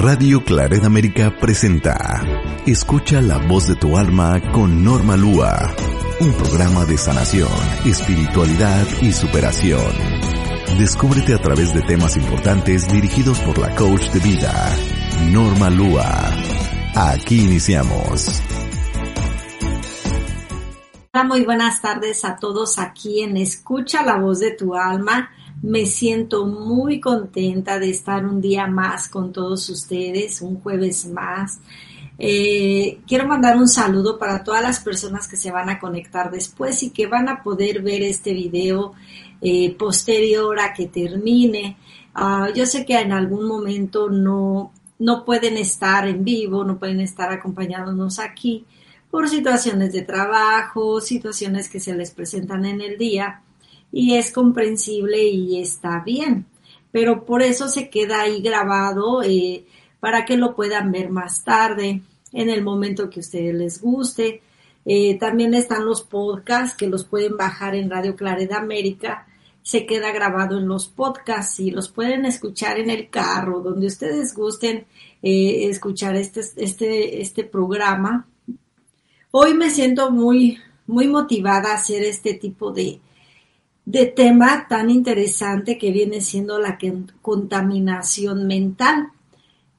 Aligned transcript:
Radio 0.00 0.44
Claret 0.44 0.84
América 0.84 1.34
presenta 1.40 2.22
Escucha 2.66 3.20
la 3.20 3.38
voz 3.38 3.66
de 3.66 3.74
tu 3.74 3.96
alma 3.96 4.40
con 4.52 4.84
Norma 4.84 5.16
Lua, 5.16 5.74
un 6.20 6.32
programa 6.34 6.84
de 6.84 6.96
sanación, 6.96 7.48
espiritualidad 7.84 8.86
y 9.00 9.10
superación. 9.10 9.92
Descúbrete 10.78 11.34
a 11.34 11.38
través 11.38 11.74
de 11.74 11.82
temas 11.82 12.16
importantes 12.16 12.86
dirigidos 12.92 13.40
por 13.40 13.58
la 13.58 13.74
coach 13.74 14.10
de 14.10 14.20
vida, 14.20 14.52
Norma 15.30 15.68
Lua. 15.70 16.30
Aquí 16.94 17.40
iniciamos. 17.40 18.40
Hola, 21.12 21.24
muy 21.24 21.44
buenas 21.44 21.80
tardes 21.80 22.24
a 22.24 22.36
todos 22.36 22.78
aquí 22.78 23.22
en 23.22 23.36
Escucha 23.36 24.02
la 24.02 24.18
voz 24.18 24.38
de 24.38 24.52
tu 24.52 24.74
alma. 24.76 25.30
Me 25.62 25.86
siento 25.86 26.46
muy 26.46 27.00
contenta 27.00 27.78
de 27.78 27.90
estar 27.90 28.24
un 28.24 28.40
día 28.40 28.66
más 28.66 29.08
con 29.08 29.32
todos 29.32 29.68
ustedes, 29.70 30.40
un 30.40 30.60
jueves 30.60 31.06
más. 31.06 31.60
Eh, 32.18 33.00
quiero 33.06 33.26
mandar 33.26 33.56
un 33.56 33.68
saludo 33.68 34.18
para 34.18 34.44
todas 34.44 34.62
las 34.62 34.80
personas 34.80 35.26
que 35.26 35.36
se 35.36 35.50
van 35.50 35.68
a 35.68 35.78
conectar 35.78 36.30
después 36.30 36.82
y 36.82 36.90
que 36.90 37.06
van 37.06 37.28
a 37.28 37.42
poder 37.42 37.82
ver 37.82 38.02
este 38.02 38.32
video 38.32 38.92
eh, 39.40 39.74
posterior 39.74 40.58
a 40.60 40.72
que 40.72 40.86
termine. 40.86 41.76
Uh, 42.16 42.52
yo 42.54 42.66
sé 42.66 42.84
que 42.84 42.98
en 42.98 43.12
algún 43.12 43.46
momento 43.46 44.08
no, 44.10 44.72
no 44.98 45.24
pueden 45.24 45.56
estar 45.56 46.08
en 46.08 46.24
vivo, 46.24 46.64
no 46.64 46.78
pueden 46.78 47.00
estar 47.00 47.32
acompañándonos 47.32 48.18
aquí 48.18 48.64
por 49.10 49.28
situaciones 49.28 49.92
de 49.92 50.02
trabajo, 50.02 51.00
situaciones 51.00 51.68
que 51.68 51.80
se 51.80 51.94
les 51.94 52.10
presentan 52.10 52.64
en 52.66 52.80
el 52.80 52.98
día 52.98 53.42
y 53.92 54.14
es 54.14 54.32
comprensible 54.32 55.22
y 55.22 55.60
está 55.60 56.02
bien. 56.04 56.46
Pero 56.92 57.24
por 57.24 57.42
eso 57.42 57.68
se 57.68 57.90
queda 57.90 58.22
ahí 58.22 58.40
grabado 58.40 59.22
eh, 59.22 59.64
para 60.00 60.24
que 60.24 60.36
lo 60.36 60.54
puedan 60.54 60.92
ver 60.92 61.10
más 61.10 61.44
tarde, 61.44 62.02
en 62.32 62.50
el 62.50 62.62
momento 62.62 63.10
que 63.10 63.20
a 63.20 63.22
ustedes 63.22 63.54
les 63.54 63.80
guste. 63.80 64.42
Eh, 64.84 65.18
también 65.18 65.54
están 65.54 65.84
los 65.84 66.02
podcasts 66.02 66.76
que 66.76 66.86
los 66.86 67.04
pueden 67.04 67.36
bajar 67.36 67.74
en 67.74 67.90
Radio 67.90 68.16
Claridad 68.16 68.58
América. 68.58 69.26
Se 69.62 69.84
queda 69.84 70.12
grabado 70.12 70.58
en 70.58 70.68
los 70.68 70.88
podcasts 70.88 71.60
y 71.60 71.70
los 71.70 71.88
pueden 71.88 72.24
escuchar 72.24 72.78
en 72.78 72.88
el 72.88 73.10
carro, 73.10 73.60
donde 73.60 73.86
ustedes 73.86 74.34
gusten 74.34 74.86
eh, 75.22 75.68
escuchar 75.68 76.16
este, 76.16 76.40
este, 76.56 77.20
este 77.20 77.44
programa. 77.44 78.26
Hoy 79.30 79.52
me 79.52 79.68
siento 79.68 80.10
muy, 80.10 80.58
muy 80.86 81.06
motivada 81.06 81.72
a 81.72 81.74
hacer 81.74 82.02
este 82.02 82.34
tipo 82.34 82.70
de, 82.70 82.98
de 83.88 84.04
tema 84.04 84.66
tan 84.68 84.90
interesante 84.90 85.78
que 85.78 85.90
viene 85.90 86.20
siendo 86.20 86.58
la 86.58 86.76
contaminación 87.22 88.46
mental, 88.46 89.08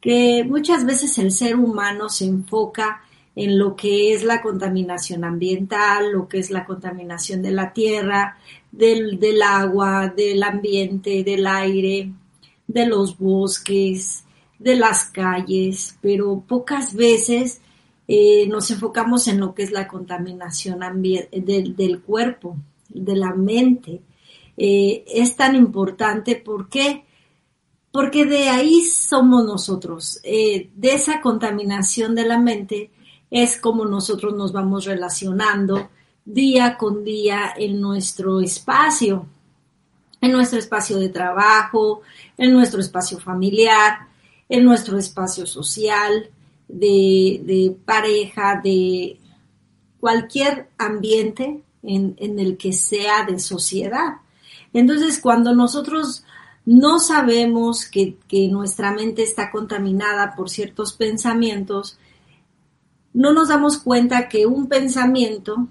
que 0.02 0.44
muchas 0.44 0.84
veces 0.84 1.20
el 1.20 1.32
ser 1.32 1.56
humano 1.56 2.10
se 2.10 2.26
enfoca 2.26 3.04
en 3.36 3.60
lo 3.60 3.76
que 3.76 4.12
es 4.12 4.24
la 4.24 4.42
contaminación 4.42 5.24
ambiental, 5.24 6.12
lo 6.12 6.28
que 6.28 6.40
es 6.40 6.50
la 6.50 6.66
contaminación 6.66 7.44
de 7.44 7.52
la 7.52 7.72
tierra, 7.72 8.40
del, 8.72 9.20
del 9.20 9.44
agua, 9.44 10.08
del 10.08 10.42
ambiente, 10.42 11.24
del 11.24 11.46
aire, 11.46 12.12
de 12.66 12.86
los 12.88 13.16
bosques, 13.16 14.24
de 14.58 14.76
las 14.76 15.06
calles, 15.06 16.00
pero 16.02 16.44
pocas 16.48 16.96
veces 16.96 17.62
eh, 18.08 18.48
nos 18.48 18.72
enfocamos 18.72 19.28
en 19.28 19.40
lo 19.40 19.54
que 19.54 19.62
es 19.62 19.72
la 19.72 19.88
contaminación 19.88 20.80
del, 21.00 21.76
del 21.76 22.02
cuerpo 22.02 22.58
de 22.90 23.16
la 23.16 23.34
mente 23.34 24.02
eh, 24.58 25.06
es 25.08 25.38
tan 25.38 25.56
importante. 25.56 26.36
¿Por 26.36 26.68
qué? 26.68 27.06
Porque 27.92 28.26
de 28.26 28.50
ahí 28.50 28.82
somos 28.84 29.46
nosotros. 29.46 30.20
Eh, 30.24 30.70
de 30.76 30.94
esa 30.94 31.22
contaminación 31.22 32.14
de 32.14 32.26
la 32.26 32.38
mente 32.38 32.92
es 33.32 33.58
como 33.58 33.86
nosotros 33.86 34.34
nos 34.36 34.52
vamos 34.52 34.86
relacionando 34.86 35.90
día 36.26 36.78
con 36.78 37.04
día 37.04 37.54
en 37.58 37.80
nuestro 37.80 38.42
espacio, 38.42 39.26
en 40.20 40.32
nuestro 40.34 40.60
espacio 40.60 40.98
de 40.98 41.10
trabajo, 41.10 42.02
en 42.38 42.52
nuestro 42.52 42.82
espacio 42.82 43.18
familiar, 43.18 44.08
en 44.50 44.66
nuestro 44.66 44.98
espacio 44.98 45.46
social, 45.46 46.30
de 46.68 47.76
pareja, 47.86 48.60
de 48.62 49.18
cualquier 50.00 50.70
ambiente 50.78 51.64
en, 51.84 52.16
el 52.40 52.58
que 52.58 52.74
sea 52.74 53.26
de 53.26 53.40
sociedad. 53.40 54.18
Entonces, 54.74 55.20
cuando 55.20 55.54
nosotros 55.54 56.24
no 56.66 57.00
sabemos 57.00 57.86
que, 57.86 58.18
nuestra 58.52 58.92
mente 58.92 59.24
está 59.24 59.52
contaminada 59.52 60.36
por 60.36 60.50
ciertos 60.50 60.94
pensamientos, 60.94 61.98
no 63.14 63.34
nos 63.34 63.50
damos 63.50 63.80
cuenta 63.80 64.30
que 64.30 64.46
un 64.46 64.68
pensamiento 64.68 65.68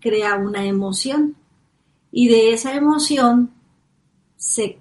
crea 0.00 0.36
una 0.36 0.64
emoción 0.64 1.34
y 2.12 2.28
de 2.28 2.52
esa 2.52 2.74
emoción 2.74 3.50
se, 4.36 4.78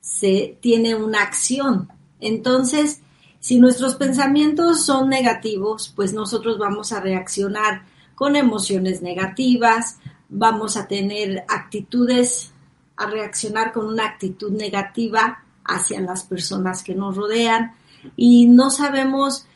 se 0.00 0.58
tiene 0.60 0.94
una 0.94 1.22
acción. 1.22 1.88
Entonces, 2.20 3.00
si 3.40 3.58
nuestros 3.58 3.94
pensamientos 3.94 4.84
son 4.84 5.08
negativos, 5.08 5.92
pues 5.94 6.12
nosotros 6.12 6.58
vamos 6.58 6.92
a 6.92 7.00
reaccionar 7.00 7.84
con 8.16 8.34
emociones 8.34 9.02
negativas, 9.02 9.98
vamos 10.28 10.76
a 10.76 10.86
tener 10.86 11.44
actitudes, 11.48 12.52
a 12.96 13.06
reaccionar 13.06 13.72
con 13.72 13.86
una 13.86 14.06
actitud 14.06 14.50
negativa 14.50 15.44
hacia 15.64 16.00
las 16.00 16.24
personas 16.24 16.82
que 16.82 16.94
nos 16.94 17.16
rodean 17.16 17.72
y 18.16 18.46
no 18.46 18.70
sabemos 18.70 19.46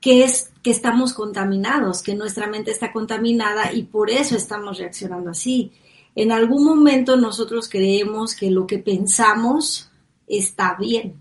que 0.00 0.24
es 0.24 0.50
que 0.62 0.70
estamos 0.70 1.14
contaminados, 1.14 2.02
que 2.02 2.14
nuestra 2.14 2.46
mente 2.46 2.70
está 2.70 2.92
contaminada 2.92 3.72
y 3.72 3.84
por 3.84 4.10
eso 4.10 4.36
estamos 4.36 4.78
reaccionando 4.78 5.30
así. 5.30 5.72
En 6.14 6.32
algún 6.32 6.64
momento 6.64 7.16
nosotros 7.16 7.68
creemos 7.68 8.34
que 8.34 8.50
lo 8.50 8.66
que 8.66 8.78
pensamos 8.78 9.90
está 10.26 10.76
bien. 10.78 11.14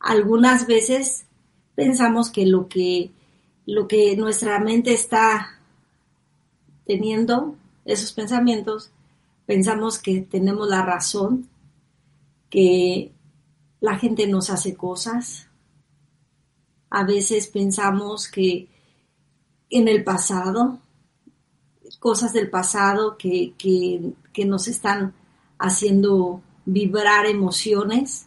Algunas 0.00 0.66
veces 0.66 1.26
pensamos 1.74 2.30
que 2.30 2.46
lo 2.46 2.68
que 2.68 3.12
lo 3.66 3.86
que 3.86 4.16
nuestra 4.16 4.58
mente 4.58 4.94
está 4.94 5.60
teniendo 6.86 7.54
esos 7.88 8.12
pensamientos, 8.12 8.90
pensamos 9.46 9.98
que 9.98 10.20
tenemos 10.20 10.68
la 10.68 10.82
razón, 10.82 11.48
que 12.50 13.12
la 13.80 13.98
gente 13.98 14.26
nos 14.26 14.50
hace 14.50 14.76
cosas. 14.76 15.48
A 16.90 17.04
veces 17.04 17.46
pensamos 17.46 18.28
que 18.28 18.68
en 19.70 19.88
el 19.88 20.04
pasado, 20.04 20.80
cosas 21.98 22.34
del 22.34 22.50
pasado 22.50 23.16
que, 23.16 23.54
que 23.56 24.44
nos 24.44 24.68
están 24.68 25.14
haciendo 25.58 26.42
vibrar 26.66 27.24
emociones 27.24 28.26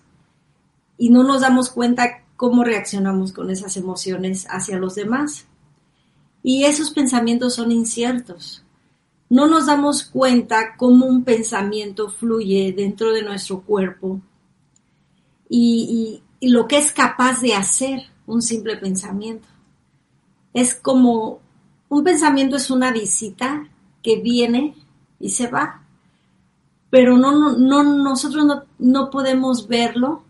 y 0.97 1.11
no 1.11 1.23
nos 1.23 1.41
damos 1.41 1.69
cuenta 1.69 2.23
cómo 2.35 2.63
reaccionamos 2.63 3.31
con 3.31 3.51
esas 3.51 3.77
emociones 3.77 4.47
hacia 4.49 4.79
los 4.79 4.95
demás. 4.95 5.45
Y 6.41 6.63
esos 6.63 6.89
pensamientos 6.89 7.53
son 7.53 7.71
inciertos 7.71 8.63
no 9.31 9.47
nos 9.47 9.65
damos 9.67 10.03
cuenta 10.03 10.75
cómo 10.75 11.05
un 11.05 11.23
pensamiento 11.23 12.09
fluye 12.09 12.73
dentro 12.75 13.13
de 13.13 13.23
nuestro 13.23 13.61
cuerpo 13.61 14.19
y, 15.47 16.21
lo 16.41 16.67
que 16.67 16.79
es 16.79 16.91
capaz 16.91 17.39
de 17.39 17.53
hacer 17.53 18.01
un 18.25 18.41
simple 18.41 18.75
pensamiento. 18.75 19.47
Es 20.53 20.73
como 20.75 21.39
un 21.87 22.03
pensamiento 22.03 22.55
es 22.55 22.71
una 22.71 22.91
visita 22.91 23.69
que 24.01 24.19
viene 24.19 24.75
y 25.19 25.29
se 25.29 25.47
va, 25.47 25.83
pero 26.89 27.15
no, 27.15 27.55
no, 27.57 27.83
nosotros 27.83 28.43
no, 28.43 28.63
no 28.79 29.09
podemos 29.11 29.67
verlo 29.67 30.23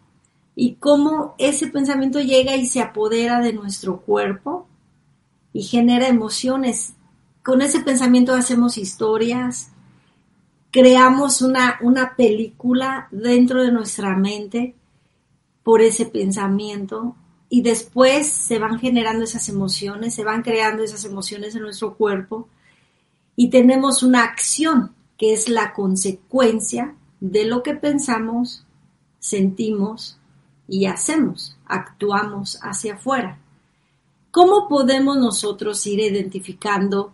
y 0.54 0.76
cómo 0.76 1.34
ese 1.40 1.68
pensamiento 1.68 2.20
llega 2.20 2.56
y 2.56 2.68
se 2.68 2.82
apodera 2.82 3.40
de 3.40 3.54
nuestro 3.54 4.02
cuerpo 4.02 4.68
y 5.54 5.64
genera 5.64 6.08
emociones 6.08 6.94
con 7.44 7.62
ese 7.62 7.82
pensamiento 7.82 8.34
hacemos 8.34 8.78
historias, 8.78 9.72
creamos 10.72 11.42
una, 11.42 11.80
una 11.82 12.16
película 12.16 13.08
dentro 13.12 13.64
de 13.64 13.72
nuestra 13.72 14.16
mente 14.16 14.76
por 15.64 15.82
ese 15.82 16.06
pensamiento 16.06 17.16
y 17.50 17.62
después 17.62 18.28
se 18.28 18.60
van 18.60 18.80
generando 18.80 19.24
esas 19.24 19.50
emociones, 19.50 20.16
se 20.16 20.24
van 20.24 20.42
creando 20.42 20.84
esas 20.84 21.04
emociones 21.04 21.56
en 21.56 21.64
nuestro 21.64 21.96
cuerpo 21.96 22.48
y 23.36 23.50
tenemos 23.50 24.04
una 24.04 24.24
acción 24.24 24.94
que 25.18 25.34
es 25.34 25.50
la 25.50 25.74
consecuencia 25.74 26.96
de 27.20 27.46
lo 27.46 27.62
que 27.62 27.76
pensamos, 27.76 28.66
sentimos 29.20 30.18
y 30.68 30.86
hacemos, 30.86 31.58
actuamos 31.66 32.60
hacia 32.62 32.96
afuera. 32.96 33.38
¿Cómo 34.32 34.68
podemos 34.70 35.18
nosotros 35.18 35.86
ir 35.86 36.00
identificando 36.00 37.14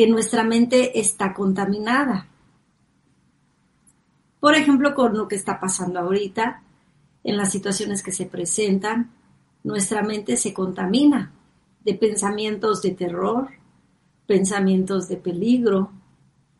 que 0.00 0.06
nuestra 0.06 0.44
mente 0.44 0.98
está 0.98 1.34
contaminada? 1.34 2.26
Por 4.40 4.54
ejemplo, 4.54 4.94
con 4.94 5.14
lo 5.14 5.28
que 5.28 5.36
está 5.36 5.60
pasando 5.60 6.00
ahorita, 6.00 6.62
en 7.22 7.36
las 7.36 7.52
situaciones 7.52 8.02
que 8.02 8.10
se 8.10 8.24
presentan, 8.24 9.10
nuestra 9.62 10.02
mente 10.02 10.38
se 10.38 10.54
contamina 10.54 11.32
de 11.84 11.92
pensamientos 11.92 12.80
de 12.80 12.92
terror, 12.92 13.50
pensamientos 14.26 15.06
de 15.06 15.18
peligro, 15.18 15.92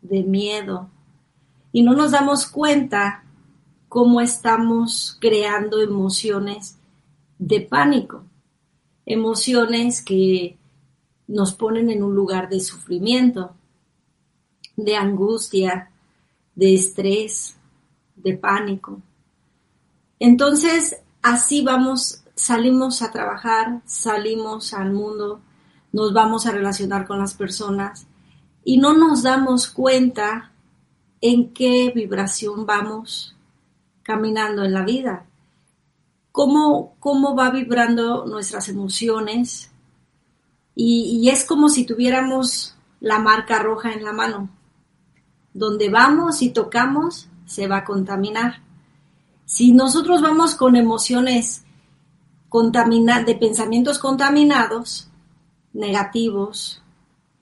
de 0.03 0.23
miedo, 0.23 0.91
y 1.73 1.83
no 1.83 1.95
nos 1.95 2.11
damos 2.11 2.45
cuenta 2.45 3.25
cómo 3.89 4.21
estamos 4.21 5.17
creando 5.19 5.81
emociones 5.81 6.77
de 7.39 7.63
pánico, 7.63 8.23
emociones 9.07 10.03
que 10.03 10.59
nos 11.31 11.55
ponen 11.55 11.91
en 11.91 12.03
un 12.03 12.15
lugar 12.15 12.49
de 12.49 12.59
sufrimiento, 12.61 13.55
de 14.77 14.97
angustia, 14.97 15.91
de 16.57 16.75
estrés, 16.75 17.57
de 18.17 18.37
pánico. 18.37 19.01
Entonces, 20.19 20.97
así 21.23 21.63
vamos, 21.63 22.25
salimos 22.35 23.01
a 23.03 23.13
trabajar, 23.13 23.81
salimos 23.87 24.75
al 24.75 24.93
mundo, 24.93 25.41
nos 25.93 26.13
vamos 26.13 26.47
a 26.47 26.53
relacionar 26.53 27.07
con 27.07 27.21
las 27.21 27.35
personas 27.35 28.07
y 28.65 28.79
no 28.79 28.93
nos 28.93 29.23
damos 29.23 29.69
cuenta 29.69 30.51
en 31.21 31.53
qué 31.53 31.93
vibración 31.95 32.67
vamos 32.67 33.37
caminando 34.03 34.65
en 34.65 34.73
la 34.73 34.83
vida, 34.83 35.27
cómo, 36.33 36.97
cómo 36.99 37.37
va 37.37 37.51
vibrando 37.51 38.27
nuestras 38.27 38.69
emociones 38.69 39.70
y, 40.83 41.21
y 41.21 41.29
es 41.29 41.45
como 41.45 41.69
si 41.69 41.85
tuviéramos 41.85 42.75
la 43.01 43.19
marca 43.19 43.59
roja 43.59 43.93
en 43.93 44.03
la 44.03 44.15
mano. 44.15 44.49
Donde 45.53 45.91
vamos 45.91 46.41
y 46.41 46.51
tocamos 46.51 47.29
se 47.45 47.67
va 47.67 47.79
a 47.79 47.85
contaminar. 47.85 48.63
Si 49.45 49.73
nosotros 49.73 50.23
vamos 50.23 50.55
con 50.55 50.77
emociones 50.77 51.65
contaminadas, 52.49 53.27
de 53.27 53.35
pensamientos 53.35 53.99
contaminados, 53.99 55.11
negativos, 55.75 56.83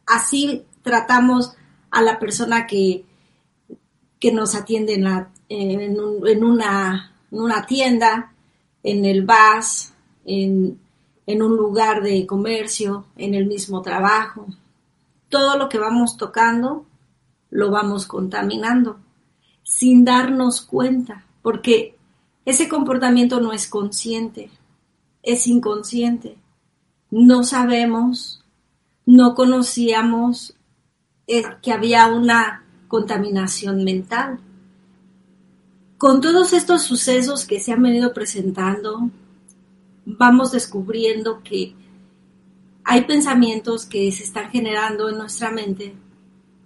así 0.05 0.65
tratamos 0.83 1.53
a 1.93 2.03
la 2.03 2.19
persona 2.19 2.67
que, 2.67 3.05
que 4.19 4.33
nos 4.33 4.57
atiende 4.57 4.95
en, 4.95 5.05
la, 5.05 5.31
en, 5.49 6.43
una, 6.43 7.13
una, 7.31 7.67
tienda, 7.67 8.33
en 8.83 9.05
el 9.05 9.25
bus, 9.25 9.93
en, 10.25 10.81
en 11.29 11.43
un 11.43 11.59
lugar 11.59 12.03
de 12.03 12.27
comercio, 12.27 13.05
en 13.17 13.35
el 13.35 13.45
mismo 13.45 13.83
trabajo. 13.83 14.47
Todo 15.29 15.59
lo 15.59 15.69
que 15.69 15.79
vamos 15.79 16.17
tocando 16.17 16.87
lo 17.51 17.71
vamos 17.71 18.07
contaminando 18.07 18.99
sin 19.63 20.07
darnos 20.07 20.63
cuenta, 20.63 21.27
porque 21.43 21.95
ese 22.47 22.67
comportamiento 22.67 23.41
no 23.41 23.53
es 23.53 23.69
consciente, 23.69 24.51
es 25.23 25.47
inconsciente. 25.47 26.39
No 27.11 27.45
sabemos, 27.45 28.43
no 29.05 29.35
conocíamos 29.35 30.55
eh, 31.27 31.43
que 31.61 31.73
había 31.73 32.07
una 32.07 32.65
contaminación 32.89 33.85
mental. 33.85 34.41
Con 35.99 36.23
todos 36.23 36.55
estos 36.55 36.85
sucesos 36.85 37.45
que 37.45 37.61
se 37.61 37.73
han 37.73 37.83
venido 37.83 38.15
presentando, 38.15 39.11
vamos 40.17 40.53
descubriendo 40.53 41.43
que 41.43 41.75
hay 42.85 43.03
pensamientos 43.05 43.85
que 43.85 44.11
se 44.13 44.25
están 44.25 44.51
generando 44.51 45.09
en 45.09 45.19
nuestra 45.19 45.51
mente, 45.51 45.95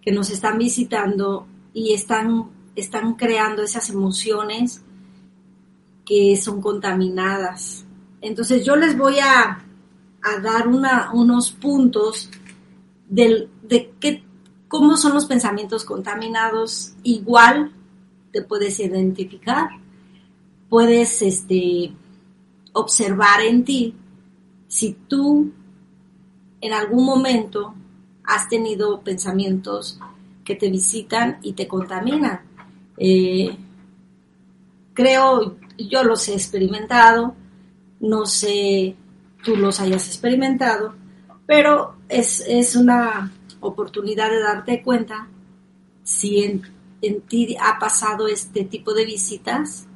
que 0.00 0.12
nos 0.12 0.30
están 0.30 0.58
visitando 0.58 1.46
y 1.74 1.92
están, 1.92 2.50
están 2.76 3.14
creando 3.14 3.62
esas 3.62 3.90
emociones 3.90 4.82
que 6.04 6.36
son 6.36 6.60
contaminadas. 6.60 7.84
Entonces 8.20 8.64
yo 8.64 8.76
les 8.76 8.96
voy 8.96 9.18
a, 9.18 9.64
dar 10.40 10.68
unos 10.68 11.50
puntos 11.50 12.30
de 13.08 13.48
qué 13.98 14.22
cómo 14.72 14.96
son 14.96 15.12
los 15.12 15.26
pensamientos 15.26 15.84
contaminados, 15.84 16.94
igual 17.02 17.72
te 18.32 18.40
puedes 18.40 18.80
identificar, 18.80 19.68
puedes 20.70 21.20
este, 21.20 21.92
observar 22.72 23.42
en 23.42 23.64
ti 23.64 23.94
si 24.68 24.92
tú 25.08 25.52
en 26.60 26.72
algún 26.72 27.04
momento 27.04 27.74
has 28.24 28.48
tenido 28.48 29.00
pensamientos 29.00 29.98
que 30.44 30.54
te 30.54 30.70
visitan 30.70 31.38
y 31.42 31.52
te 31.52 31.68
contaminan. 31.68 32.40
Eh, 32.96 33.56
creo, 34.94 35.56
yo 35.76 36.04
los 36.04 36.28
he 36.28 36.34
experimentado, 36.34 37.34
no 38.00 38.26
sé 38.26 38.96
tú 39.42 39.56
los 39.56 39.80
hayas 39.80 40.06
experimentado, 40.06 40.94
pero 41.46 41.96
es, 42.08 42.42
es 42.46 42.76
una 42.76 43.32
oportunidad 43.60 44.30
de 44.30 44.40
darte 44.40 44.82
cuenta 44.82 45.28
si 46.04 46.44
en, 46.44 47.22
ti 47.28 47.56
ha 47.60 47.78
pasado 47.78 48.28
este 48.28 48.64
tipo 48.64 48.94
de 48.94 49.04
visitas 49.04 49.86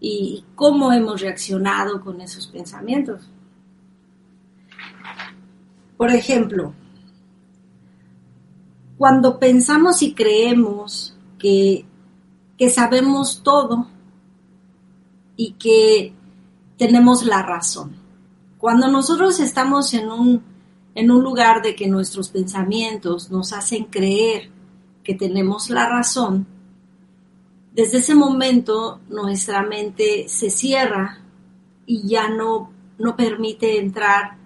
y 0.00 0.44
cómo 0.54 0.92
hemos 0.92 1.20
reaccionado 1.20 2.00
con 2.00 2.20
esos 2.20 2.46
pensamientos. 2.46 3.28
Por 5.96 6.10
ejemplo, 6.10 6.74
cuando 8.98 9.38
pensamos 9.38 10.02
y 10.02 10.14
creemos 10.14 11.16
que, 11.38 11.84
que 12.58 12.70
sabemos 12.70 13.42
todo 13.42 13.88
y 15.36 15.52
que 15.52 16.12
tenemos 16.76 17.24
la 17.24 17.42
razón. 17.42 17.96
Cuando 18.58 18.88
nosotros 18.88 19.40
estamos 19.40 19.94
en 19.94 20.10
un 20.10 20.56
en 20.96 21.10
un 21.10 21.22
lugar 21.22 21.62
de 21.62 21.76
que 21.76 21.86
nuestros 21.86 22.30
pensamientos 22.30 23.30
nos 23.30 23.52
hacen 23.52 23.84
creer 23.84 24.50
que 25.04 25.14
tenemos 25.14 25.68
la 25.68 25.86
razón, 25.86 26.46
desde 27.76 27.98
ese 27.98 28.14
momento 28.14 29.00
nuestra 29.08 29.62
mente 29.62 30.28
se 30.28 30.48
cierra 30.50 31.18
y 31.84 32.08
ya 32.08 32.28
no, 32.28 32.72
no 32.98 33.14
permite 33.14 33.78
entrar 33.78 34.38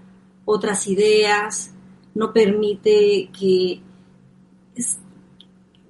otras 0.44 0.88
ideas, 0.88 1.72
no 2.14 2.32
permite 2.32 3.30
que 3.38 3.80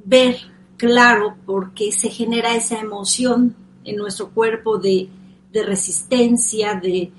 ver 0.04 0.37
claro 0.76 1.37
por 1.47 1.73
qué 1.73 1.90
se 1.92 2.11
genera 2.11 2.54
esa 2.54 2.78
emoción 2.78 3.56
en 3.85 3.97
nuestro 3.97 4.28
cuerpo 4.28 4.78
de, 4.78 5.09
resistencia, 5.52 6.75
de, 6.75 7.11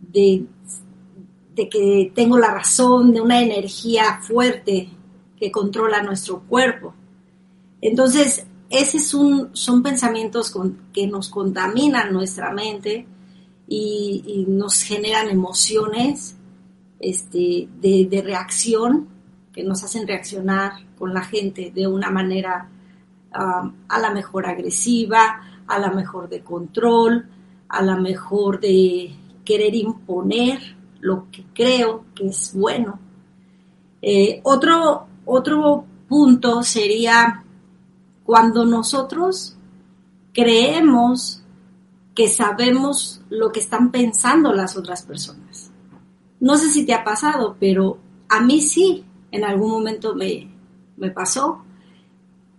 de 0.00 0.46
de 1.54 1.68
que 1.68 2.12
tengo 2.14 2.38
la 2.38 2.52
razón, 2.54 3.12
de 3.12 3.20
una 3.20 3.42
energía 3.42 4.20
fuerte 4.22 4.88
que 5.38 5.50
controla 5.50 6.02
nuestro 6.02 6.40
cuerpo. 6.40 6.94
Entonces, 7.80 8.46
esos 8.70 9.02
son, 9.02 9.50
son 9.52 9.82
pensamientos 9.82 10.54
que 10.92 11.08
nos 11.08 11.28
contaminan 11.28 12.12
nuestra 12.12 12.52
mente 12.52 13.06
y, 13.66 14.46
nos 14.48 14.82
generan 14.82 15.28
emociones 15.28 16.36
este, 17.00 17.68
de, 17.80 18.22
reacción 18.24 19.08
que 19.52 19.64
nos 19.64 19.82
hacen 19.82 20.06
reaccionar 20.06 20.72
con 20.96 21.12
la 21.12 21.22
gente 21.22 21.72
de 21.74 21.86
una 21.88 22.10
manera 22.10 22.68
a 23.32 23.98
la 24.00 24.10
mejor 24.12 24.46
agresiva, 24.46 25.40
a 25.66 25.78
la 25.78 25.90
mejor 25.90 26.28
de 26.28 26.42
control, 26.42 27.28
a 27.68 27.82
la 27.82 27.96
mejor 27.96 28.60
de 28.60 29.14
querer 29.44 29.74
imponer 29.74 30.76
lo 31.00 31.30
que 31.30 31.44
creo 31.54 32.04
que 32.14 32.28
es 32.28 32.52
bueno. 32.54 32.98
Eh, 34.02 34.40
otro, 34.44 35.06
otro 35.24 35.84
punto 36.08 36.62
sería 36.62 37.44
cuando 38.24 38.64
nosotros 38.64 39.56
creemos 40.32 41.42
que 42.14 42.28
sabemos 42.28 43.22
lo 43.30 43.52
que 43.52 43.60
están 43.60 43.90
pensando 43.90 44.52
las 44.52 44.76
otras 44.76 45.02
personas. 45.02 45.70
No 46.40 46.56
sé 46.56 46.70
si 46.70 46.84
te 46.84 46.94
ha 46.94 47.04
pasado, 47.04 47.56
pero 47.58 47.98
a 48.28 48.40
mí 48.40 48.60
sí, 48.60 49.04
en 49.30 49.44
algún 49.44 49.70
momento 49.70 50.14
me, 50.14 50.50
me 50.96 51.10
pasó. 51.10 51.64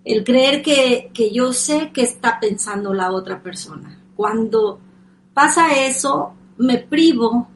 El 0.04 0.24
creer 0.24 0.62
que, 0.62 1.12
que 1.14 1.32
yo 1.32 1.54
sé 1.54 1.92
qué 1.94 2.02
está 2.02 2.40
pensando 2.40 2.94
la 2.94 3.12
otra 3.12 3.42
persona. 3.42 4.00
Cuando 4.16 4.80
pasa 5.34 5.86
eso, 5.86 6.34
me 6.58 6.78
privo 6.80 7.48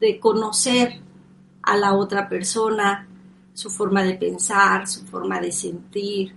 de 0.00 0.18
conocer 0.18 1.00
a 1.62 1.76
la 1.76 1.94
otra 1.94 2.28
persona, 2.28 3.08
su 3.52 3.70
forma 3.70 4.02
de 4.02 4.14
pensar, 4.14 4.86
su 4.86 5.06
forma 5.06 5.40
de 5.40 5.52
sentir, 5.52 6.34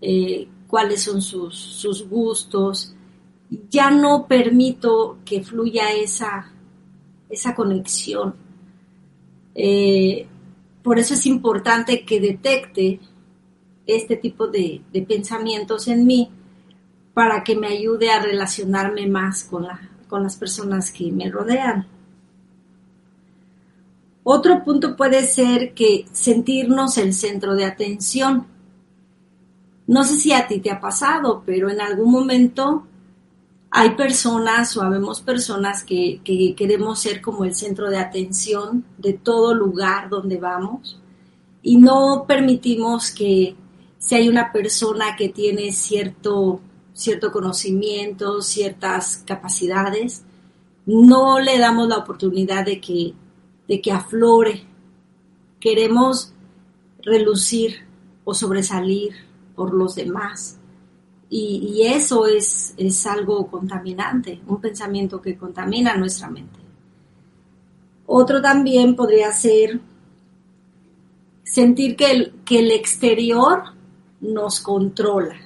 eh, 0.00 0.48
cuáles 0.66 1.02
son 1.02 1.20
sus, 1.20 1.56
sus, 1.56 2.08
gustos. 2.08 2.94
Ya 3.68 3.90
no 3.90 4.26
permito 4.26 5.18
que 5.24 5.42
fluya 5.42 5.92
esa, 5.92 6.52
esa 7.28 7.54
conexión. 7.54 8.34
Eh, 9.54 10.26
por 10.82 10.98
eso 10.98 11.14
es 11.14 11.26
importante 11.26 12.04
que 12.04 12.20
detecte 12.20 13.00
este 13.86 14.16
tipo 14.16 14.46
de, 14.46 14.82
de, 14.92 15.02
pensamientos 15.02 15.88
en 15.88 16.06
mí 16.06 16.30
para 17.12 17.42
que 17.42 17.56
me 17.56 17.66
ayude 17.66 18.10
a 18.10 18.22
relacionarme 18.22 19.06
más 19.08 19.44
con, 19.44 19.64
la, 19.64 19.90
con 20.08 20.22
las 20.22 20.36
personas 20.36 20.92
que 20.92 21.10
me 21.10 21.28
rodean. 21.28 21.86
Otro 24.22 24.62
punto 24.64 24.96
puede 24.96 25.24
ser 25.24 25.72
que 25.74 26.06
sentirnos 26.12 26.98
el 26.98 27.14
centro 27.14 27.54
de 27.54 27.64
atención. 27.64 28.46
No 29.90 30.04
sé 30.04 30.14
si 30.14 30.32
a 30.32 30.46
ti 30.46 30.60
te 30.60 30.70
ha 30.70 30.80
pasado, 30.80 31.42
pero 31.44 31.68
en 31.68 31.80
algún 31.80 32.12
momento 32.12 32.86
hay 33.72 33.96
personas 33.96 34.76
o 34.76 34.82
habemos 34.82 35.20
personas 35.20 35.82
que, 35.82 36.20
que, 36.22 36.54
queremos 36.54 37.00
ser 37.00 37.20
como 37.20 37.44
el 37.44 37.56
centro 37.56 37.90
de 37.90 37.98
atención 37.98 38.84
de 38.98 39.14
todo 39.14 39.52
lugar 39.52 40.08
donde 40.08 40.36
vamos 40.36 41.00
y 41.60 41.76
no 41.78 42.24
permitimos 42.24 43.10
que 43.10 43.56
si 43.98 44.14
hay 44.14 44.28
una 44.28 44.52
persona 44.52 45.16
que 45.16 45.30
tiene 45.30 45.72
cierto, 45.72 46.60
cierto 46.92 47.32
conocimiento, 47.32 48.42
ciertas 48.42 49.24
capacidades, 49.26 50.22
no 50.86 51.40
le 51.40 51.58
damos 51.58 51.88
la 51.88 51.98
oportunidad 51.98 52.64
de 52.64 52.80
que 52.80 53.14
de 53.66 53.80
que 53.80 53.90
aflore. 53.90 54.62
Queremos 55.58 56.32
relucir 57.02 57.88
o 58.22 58.34
sobresalir 58.34 59.29
por 59.60 59.74
los 59.74 59.94
demás. 59.94 60.56
Y, 61.28 61.82
eso 61.84 62.26
es, 62.26 62.72
es, 62.78 63.06
algo 63.06 63.46
contaminante, 63.46 64.40
un 64.46 64.58
pensamiento 64.58 65.20
que 65.20 65.36
contamina 65.36 65.94
nuestra 65.98 66.30
mente. 66.30 66.58
Otro 68.06 68.40
también 68.40 68.96
podría 68.96 69.30
ser 69.34 69.78
sentir 71.44 71.94
que 71.94 72.10
el, 72.10 72.34
que 72.42 72.60
el 72.60 72.70
exterior 72.70 73.64
nos 74.22 74.60
controla. 74.60 75.36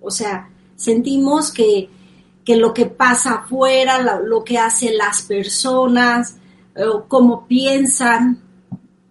O 0.00 0.12
sea, 0.12 0.48
sentimos 0.76 1.50
que, 1.50 1.90
que 2.44 2.54
lo 2.54 2.72
que 2.72 2.86
pasa 2.86 3.40
afuera, 3.40 4.00
lo, 4.00 4.24
lo 4.24 4.44
que 4.44 4.56
hacen 4.56 4.96
las 4.96 5.22
personas, 5.22 6.36
o 6.76 7.06
cómo 7.08 7.48
piensan, 7.48 8.40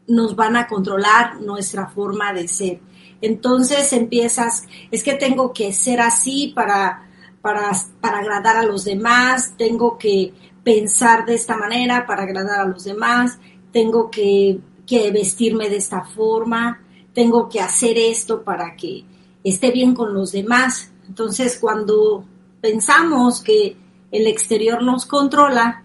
nos 0.08 0.38
van 0.38 0.56
a 0.56 0.68
controlar 0.68 1.42
nuestra 1.42 1.88
forma 1.88 2.32
de 2.32 2.48
ser. 2.48 2.93
Entonces 3.24 3.94
empiezas, 3.94 4.68
es 4.92 5.02
que 5.02 5.14
tengo 5.14 5.54
que 5.54 5.72
ser 5.72 6.02
así 6.02 6.52
para, 6.54 7.08
para, 7.42 7.72
para 8.02 8.20
agradar 8.20 8.58
a 8.58 8.66
los 8.66 8.84
demás, 8.84 9.54
tengo 9.58 9.98
que 9.98 10.34
pensar 10.62 11.26
de 11.26 11.36
esta 11.36 11.56
manera 11.56 12.06
para 12.06 12.24
agradar 12.24 12.60
a 12.60 12.66
los 12.66 12.84
demás, 12.84 13.40
tengo 13.72 14.12
que, 14.12 14.60
que 14.86 15.10
vestirme 15.12 15.70
de 15.70 15.78
esta 15.78 16.04
forma, 16.04 16.82
tengo 17.14 17.48
que 17.48 17.62
hacer 17.62 17.98
esto 17.98 18.44
para 18.44 18.76
que 18.76 19.06
esté 19.42 19.72
bien 19.72 19.96
con 19.96 20.14
los 20.14 20.34
demás. 20.34 20.92
Entonces, 21.08 21.58
cuando 21.62 22.26
pensamos 22.60 23.42
que 23.42 23.78
el 24.12 24.28
exterior 24.28 24.84
nos 24.84 25.06
controla, 25.06 25.82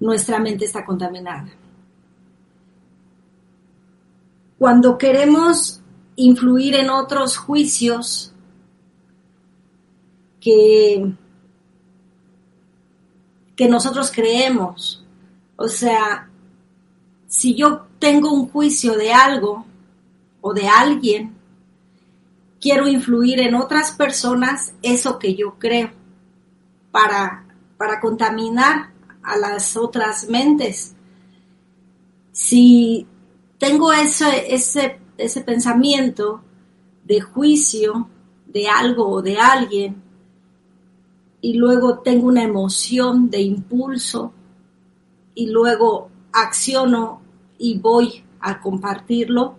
nuestra 0.00 0.40
mente 0.40 0.64
está 0.64 0.84
contaminada. 0.84 1.52
Cuando 4.58 4.98
queremos 4.98 5.79
influir 6.20 6.74
en 6.74 6.90
otros 6.90 7.36
juicios 7.38 8.32
que, 10.40 11.12
que 13.56 13.68
nosotros 13.68 14.12
creemos, 14.14 15.04
o 15.56 15.68
sea, 15.68 16.28
si 17.26 17.54
yo 17.54 17.86
tengo 17.98 18.32
un 18.32 18.48
juicio 18.48 18.96
de 18.96 19.12
algo 19.12 19.64
o 20.40 20.52
de 20.52 20.68
alguien, 20.68 21.34
quiero 22.60 22.86
influir 22.86 23.40
en 23.40 23.54
otras 23.54 23.92
personas 23.92 24.74
eso 24.82 25.18
que 25.18 25.34
yo 25.34 25.58
creo 25.58 25.90
para, 26.90 27.46
para 27.78 28.00
contaminar 28.00 28.90
a 29.22 29.36
las 29.36 29.76
otras 29.76 30.28
mentes. 30.28 30.94
Si 32.32 33.06
tengo 33.58 33.92
ese, 33.92 34.54
ese, 34.54 34.99
ese 35.20 35.42
pensamiento 35.42 36.42
de 37.04 37.20
juicio 37.20 38.08
de 38.46 38.68
algo 38.68 39.08
o 39.08 39.22
de 39.22 39.38
alguien 39.38 40.02
y 41.40 41.54
luego 41.54 42.00
tengo 42.00 42.26
una 42.26 42.42
emoción 42.42 43.30
de 43.30 43.40
impulso 43.40 44.32
y 45.34 45.46
luego 45.46 46.10
acciono 46.32 47.22
y 47.58 47.78
voy 47.78 48.22
a 48.40 48.60
compartirlo, 48.60 49.56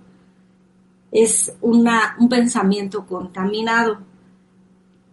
es 1.12 1.54
una, 1.62 2.16
un 2.20 2.30
pensamiento 2.30 3.06
contaminado. 3.06 4.00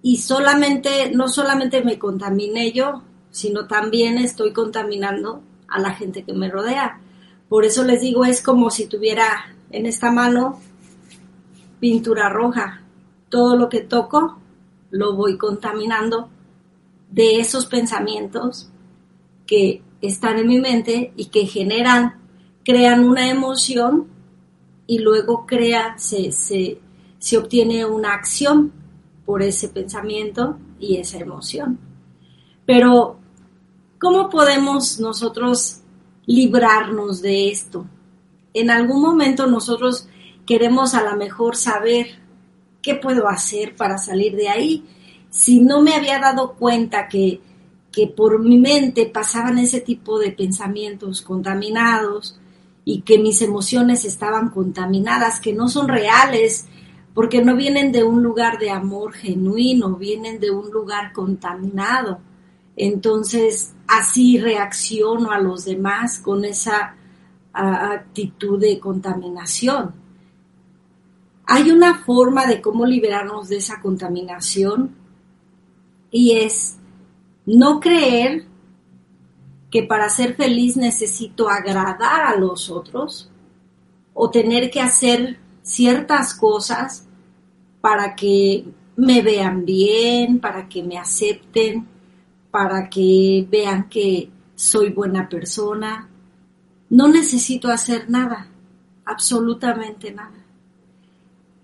Y 0.02 0.19
solamente, 0.19 1.11
no 1.12 1.28
solamente 1.28 1.83
me 1.83 1.99
contaminé 1.99 2.73
yo, 2.73 3.02
sino 3.31 3.67
también 3.67 4.19
estoy 4.19 4.52
contaminando 4.52 5.43
a 5.69 5.81
la 5.81 5.90
gente 5.95 6.25
que 6.25 6.33
me 6.33 6.50
rodea. 6.50 7.00
Por 7.49 7.64
eso 7.64 7.85
les 7.85 8.00
digo, 8.00 8.25
es 8.25 8.43
como 8.43 8.71
si 8.71 8.87
tuviera 8.87 9.55
en 9.71 9.87
esta 9.87 10.11
mano 10.11 10.61
pintura 11.81 12.29
roja. 12.29 12.83
Todo 13.29 13.57
lo 13.57 13.69
que 13.69 13.81
toco 13.81 14.39
lo 14.91 15.17
voy 15.17 15.37
contaminando 15.37 16.29
de 17.11 17.41
esos 17.41 17.67
pensamientos 17.67 18.71
que 19.47 19.83
están 20.01 20.39
en 20.39 20.49
mi 20.49 20.61
mente 20.61 21.13
y 21.17 21.27
que 21.27 21.47
generan, 21.47 22.21
crean 22.65 23.05
una 23.05 23.31
emoción 23.31 24.07
y 24.87 24.99
luego 24.99 25.47
crea, 25.47 25.99
se, 25.99 26.33
se, 26.33 26.81
se 27.19 27.39
obtiene 27.39 27.85
una 27.85 28.15
acción 28.15 28.73
por 29.27 29.43
ese 29.43 29.69
pensamiento 29.69 30.59
y 30.79 30.97
esa 30.97 31.19
emoción. 31.19 31.79
Pero, 32.65 33.19
¿cómo 33.99 34.31
podemos 34.31 35.01
nosotros 35.01 35.81
librarnos 36.27 37.21
de 37.21 37.51
esto? 37.51 37.87
En 38.59 38.71
algún 38.71 39.00
momento 39.00 39.47
nosotros 39.47 40.09
queremos 40.45 40.95
a 40.95 41.09
lo 41.09 41.17
mejor 41.17 41.55
saber 41.55 42.19
qué 42.83 42.97
puedo 42.97 43.29
hacer 43.29 43.77
para 43.77 43.99
salir 43.99 44.35
de 44.35 44.49
ahí. 44.49 44.85
Si 45.31 45.61
no 45.61 45.81
me 45.81 45.95
había 45.95 46.19
dado 46.19 46.55
cuenta 46.55 47.07
que, 47.07 47.41
que 47.93 48.09
por 48.09 48.41
mi 48.41 48.59
mente 48.59 49.07
pasaban 49.07 49.59
ese 49.59 49.81
tipo 49.81 50.19
de 50.19 50.33
pensamientos 50.33 51.23
contaminados 51.23 52.41
y 52.85 53.03
que 53.03 53.19
mis 53.19 53.43
emociones 53.43 54.05
estaban 54.05 54.49
contaminadas, 54.49 55.38
que 55.38 55.53
no 55.53 55.69
son 55.69 55.87
reales, 55.87 56.67
porque 57.15 57.45
no 57.45 57.55
vienen 57.55 57.93
de 57.93 58.03
un 58.03 58.25
lugar 58.25 58.59
de 58.59 58.71
amor 58.71 59.12
genuino, 59.12 59.95
vienen 59.95 60.41
de 60.41 60.50
un 60.50 60.69
lugar 60.73 61.12
contaminado. 61.12 62.19
Entonces, 62.75 63.75
así 63.87 64.38
reacciono 64.38 65.31
a 65.31 65.38
los 65.38 65.65
demás 65.65 66.19
con 66.19 66.45
esa 66.45 66.97
actitud 67.52 68.61
de 68.61 68.78
contaminación. 68.78 69.95
Hay 71.47 71.71
una 71.71 71.99
forma 72.05 72.47
de 72.47 72.61
cómo 72.61 72.85
liberarnos 72.85 73.49
de 73.49 73.57
esa 73.57 73.81
contaminación 73.81 74.95
y 76.11 76.33
es 76.33 76.78
no 77.47 77.81
creer 77.81 78.45
que 79.71 79.83
para 79.83 80.09
ser 80.09 80.35
feliz 80.35 80.76
necesito 80.76 81.49
agradar 81.49 82.23
a 82.23 82.37
los 82.37 82.71
otros 82.71 83.31
o 84.14 84.31
tener 84.31 84.71
que 84.71 84.81
hacer 84.81 85.38
ciertas 85.62 86.35
cosas 86.35 87.07
para 87.81 88.14
que 88.14 88.64
me 88.97 89.23
vean 89.23 89.64
bien, 89.64 90.40
para 90.40 90.69
que 90.69 90.83
me 90.83 90.99
acepten, 90.99 91.87
para 92.50 92.88
que 92.88 93.47
vean 93.49 93.88
que 93.88 94.31
soy 94.55 94.90
buena 94.90 95.28
persona. 95.28 96.08
No 96.90 97.09
necesito 97.09 97.68
hacer 97.68 98.09
nada, 98.09 98.49
absolutamente 99.04 100.12
nada. 100.12 100.45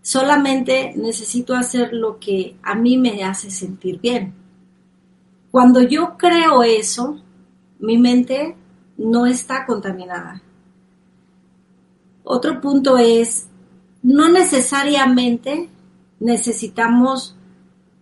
Solamente 0.03 0.93
necesito 0.97 1.55
hacer 1.55 1.93
lo 1.93 2.19
que 2.19 2.57
a 2.63 2.75
mí 2.75 2.99
me 2.99 3.25
hace 3.25 3.51
sentir 3.51 4.01
bien. 4.01 4.35
Cuando 5.51 5.83
yo 5.83 6.17
creo 6.19 6.63
eso, 6.63 7.21
mi 7.79 7.97
mente 7.97 8.55
no 8.99 9.27
está 9.27 9.65
contaminada. 9.65 10.43
Otro 12.23 12.61
punto 12.61 12.99
es, 12.99 13.49
no 14.03 14.29
necesariamente 14.29 15.69
necesitamos 16.21 17.37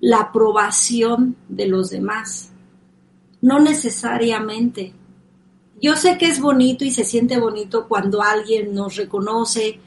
la 0.01 0.19
aprobación 0.21 1.37
de 1.49 1.67
los 1.69 1.91
demás 1.91 2.53
No 3.41 3.59
necesariamente. 3.59 4.95
Yo 5.83 5.97
sé 5.97 6.17
que 6.17 6.27
es 6.27 6.41
bonito 6.41 6.85
y 6.85 6.93
se 6.93 7.05
siente 7.05 7.41
bonito 7.41 7.89
cuando 7.89 8.23
alguien 8.23 8.73
nos 8.73 8.95
reconoce 8.95 9.81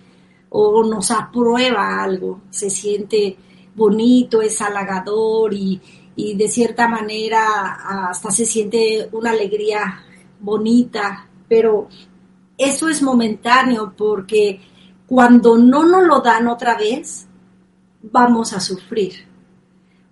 o 0.49 0.83
nos 0.83 1.09
aprueba 1.09 2.03
algo. 2.03 2.41
Se 2.49 2.69
siente 2.69 3.37
bonito, 3.73 4.41
es 4.41 4.61
halagador 4.61 5.53
y, 5.53 5.81
y 6.17 6.35
de 6.35 6.49
cierta 6.49 6.89
manera 6.89 8.09
hasta 8.09 8.29
se 8.29 8.45
siente 8.45 9.07
una 9.13 9.31
alegría 9.31 10.03
bonita, 10.39 11.29
pero 11.47 11.87
eso 12.57 12.89
es 12.89 13.01
momentáneo 13.01 13.93
porque 13.95 14.59
cuando 15.07 15.57
no 15.57 15.85
nos 15.85 16.03
lo 16.03 16.19
dan 16.19 16.47
otra 16.47 16.77
vez, 16.77 17.25
vamos 18.01 18.51
a 18.53 18.59
sufrir. 18.59 19.13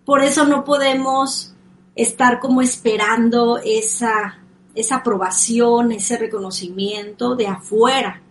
Por 0.05 0.21
eso 0.23 0.45
no 0.45 0.63
podemos 0.63 1.53
estar 1.95 2.39
como 2.39 2.61
esperando 2.61 3.57
esa, 3.63 4.42
esa 4.75 4.97
aprobación, 4.97 5.91
ese 5.91 6.17
reconocimiento 6.17 7.35
de 7.35 7.47
afuera. 7.47 8.21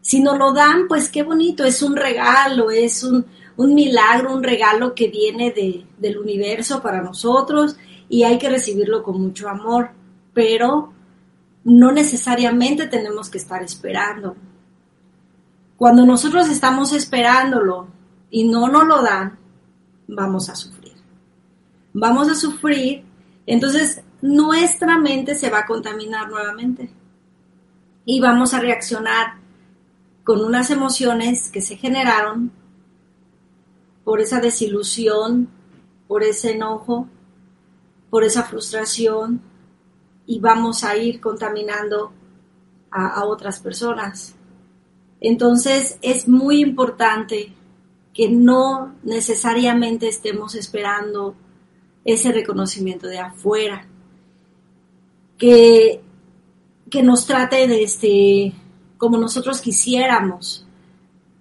Si 0.00 0.20
nos 0.20 0.38
lo 0.38 0.52
dan, 0.52 0.86
pues 0.88 1.08
qué 1.08 1.22
bonito, 1.22 1.64
es 1.64 1.82
un 1.82 1.96
regalo, 1.96 2.70
es 2.70 3.02
un, 3.02 3.24
un 3.56 3.74
milagro, 3.74 4.34
un 4.34 4.42
regalo 4.42 4.94
que 4.94 5.08
viene 5.08 5.50
de, 5.52 5.86
del 5.98 6.18
universo 6.18 6.82
para 6.82 7.02
nosotros 7.02 7.76
y 8.08 8.22
hay 8.22 8.38
que 8.38 8.50
recibirlo 8.50 9.02
con 9.02 9.20
mucho 9.20 9.48
amor, 9.48 9.90
pero 10.32 10.92
no 11.64 11.92
necesariamente 11.92 12.86
tenemos 12.86 13.30
que 13.30 13.38
estar 13.38 13.62
esperando. 13.62 14.36
Cuando 15.76 16.04
nosotros 16.04 16.48
estamos 16.48 16.92
esperándolo 16.92 17.88
y 18.30 18.44
no 18.44 18.68
nos 18.68 18.86
lo 18.86 19.02
dan, 19.02 19.38
vamos 20.06 20.48
a 20.48 20.54
sufrir. 20.54 20.92
Vamos 21.92 22.28
a 22.28 22.34
sufrir, 22.34 23.04
entonces 23.46 24.02
nuestra 24.24 24.96
mente 24.96 25.34
se 25.34 25.50
va 25.50 25.58
a 25.58 25.66
contaminar 25.66 26.30
nuevamente 26.30 26.88
y 28.06 28.22
vamos 28.22 28.54
a 28.54 28.60
reaccionar 28.60 29.34
con 30.24 30.42
unas 30.42 30.70
emociones 30.70 31.50
que 31.50 31.60
se 31.60 31.76
generaron 31.76 32.50
por 34.02 34.22
esa 34.22 34.40
desilusión, 34.40 35.50
por 36.08 36.22
ese 36.22 36.52
enojo, 36.52 37.06
por 38.08 38.24
esa 38.24 38.44
frustración 38.44 39.42
y 40.24 40.40
vamos 40.40 40.84
a 40.84 40.96
ir 40.96 41.20
contaminando 41.20 42.10
a, 42.90 43.26
otras 43.26 43.60
personas. 43.60 44.34
Entonces 45.20 45.98
es 46.00 46.28
muy 46.28 46.62
importante 46.62 47.52
que 48.14 48.30
no 48.30 48.94
necesariamente 49.02 50.08
estemos 50.08 50.54
esperando 50.54 51.34
ese 52.06 52.32
reconocimiento 52.32 53.06
de 53.06 53.18
afuera, 53.18 53.86
que, 55.38 56.02
que 56.90 57.02
nos 57.02 57.26
trate 57.26 57.66
de 57.66 57.82
este, 57.82 58.52
como 58.98 59.18
nosotros 59.18 59.60
quisiéramos. 59.60 60.66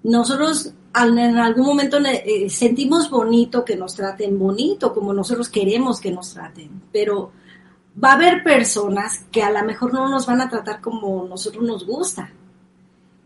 Nosotros 0.04 0.74
en 0.96 1.38
algún 1.38 1.66
momento 1.66 1.98
eh, 2.00 2.50
sentimos 2.50 3.10
bonito 3.10 3.66
que 3.66 3.76
nos 3.76 3.96
traten 3.96 4.38
bonito, 4.38 4.94
como 4.94 5.14
nosotros 5.14 5.50
queremos 5.50 6.00
que 6.00 6.12
nos 6.12 6.34
traten, 6.34 6.84
pero 6.92 7.32
va 8.02 8.12
a 8.12 8.16
haber 8.16 8.44
personas 8.44 9.26
que 9.32 9.42
a 9.42 9.52
lo 9.52 9.64
mejor 9.64 9.94
no 9.94 10.08
nos 10.08 10.26
van 10.26 10.42
a 10.42 10.50
tratar 10.50 10.82
como 10.82 11.26
nosotros 11.28 11.64
nos 11.64 11.86
gusta. 11.86 12.32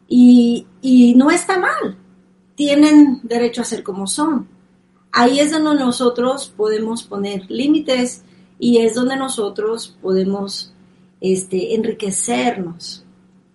Y, 0.09 0.65
y 0.81 1.15
no 1.15 1.29
está 1.29 1.59
mal, 1.59 1.97
tienen 2.55 3.19
derecho 3.24 3.62
a 3.62 3.65
ser 3.65 3.83
como 3.83 4.07
son. 4.07 4.47
Ahí 5.12 5.39
es 5.39 5.51
donde 5.51 5.75
nosotros 5.75 6.53
podemos 6.55 7.03
poner 7.03 7.50
límites 7.50 8.24
y 8.59 8.79
es 8.79 8.95
donde 8.95 9.15
nosotros 9.15 9.95
podemos 10.01 10.73
este, 11.21 11.75
enriquecernos. 11.75 13.03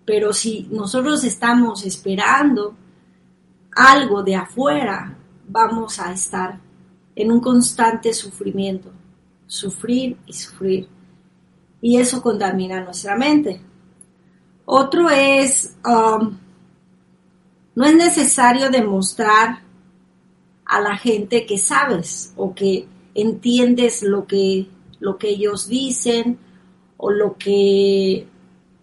Pero 0.05 0.33
si 0.33 0.67
nosotros 0.71 1.23
estamos 1.23 1.85
esperando 1.85 2.75
algo 3.75 4.23
de 4.23 4.35
afuera, 4.35 5.17
vamos 5.47 5.99
a 5.99 6.11
estar 6.11 6.59
en 7.15 7.31
un 7.31 7.39
constante 7.39 8.13
sufrimiento, 8.13 8.91
sufrir 9.47 10.17
y 10.25 10.33
sufrir. 10.33 10.87
Y 11.81 11.97
eso 11.97 12.21
contamina 12.21 12.81
nuestra 12.81 13.15
mente. 13.15 13.61
Otro 14.65 15.09
es, 15.09 15.75
um, 15.85 16.37
no 17.75 17.85
es 17.85 17.95
necesario 17.95 18.69
demostrar 18.69 19.61
a 20.65 20.79
la 20.79 20.97
gente 20.97 21.45
que 21.45 21.57
sabes 21.57 22.33
o 22.37 22.53
que 22.53 22.87
entiendes 23.13 24.01
lo 24.01 24.25
que, 24.25 24.67
lo 25.03 25.17
que 25.17 25.29
ellos 25.31 25.67
dicen 25.67 26.39
o 26.95 27.11
lo 27.11 27.37
que, 27.37 28.25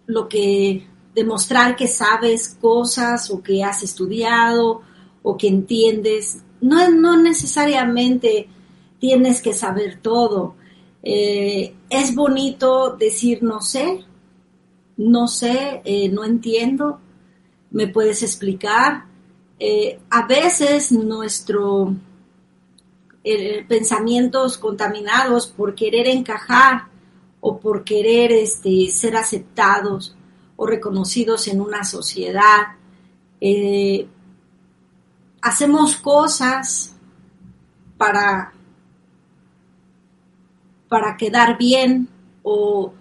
lo 0.05 0.29
que 0.29 0.87
demostrar 1.15 1.75
que 1.75 1.87
sabes 1.87 2.57
cosas 2.61 3.31
o 3.31 3.41
que 3.41 3.63
has 3.63 3.81
estudiado 3.81 4.83
o 5.23 5.35
que 5.35 5.47
entiendes. 5.47 6.43
No, 6.61 6.91
no 6.91 7.19
necesariamente 7.19 8.47
tienes 8.99 9.41
que 9.41 9.53
saber 9.53 9.99
todo. 9.99 10.53
Eh, 11.01 11.73
es 11.89 12.13
bonito 12.13 12.95
decir 12.95 13.41
no 13.41 13.59
sé, 13.59 14.05
no 14.97 15.27
sé, 15.27 15.81
eh, 15.83 16.07
no 16.09 16.23
entiendo, 16.23 16.99
me 17.71 17.87
puedes 17.87 18.21
explicar. 18.21 19.05
Eh, 19.57 19.99
a 20.11 20.27
veces 20.27 20.91
nuestro 20.91 21.95
pensamientos 23.67 24.57
contaminados 24.57 25.47
por 25.47 25.75
querer 25.75 26.07
encajar 26.07 26.87
o 27.39 27.59
por 27.59 27.83
querer 27.83 28.31
este, 28.31 28.87
ser 28.89 29.15
aceptados 29.15 30.15
o 30.55 30.65
reconocidos 30.65 31.47
en 31.47 31.61
una 31.61 31.83
sociedad. 31.83 32.75
Eh, 33.39 34.07
hacemos 35.41 35.95
cosas 35.95 36.95
para, 37.97 38.53
para 40.87 41.17
quedar 41.17 41.57
bien 41.57 42.07
o 42.43 42.93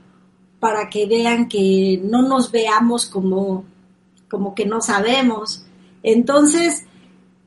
para 0.59 0.91
que 0.91 1.07
vean 1.07 1.49
que 1.49 2.01
no 2.05 2.23
nos 2.23 2.51
veamos 2.51 3.07
como, 3.07 3.65
como 4.31 4.55
que 4.55 4.67
no 4.67 4.81
sabemos. 4.81 5.65
Entonces, 6.03 6.85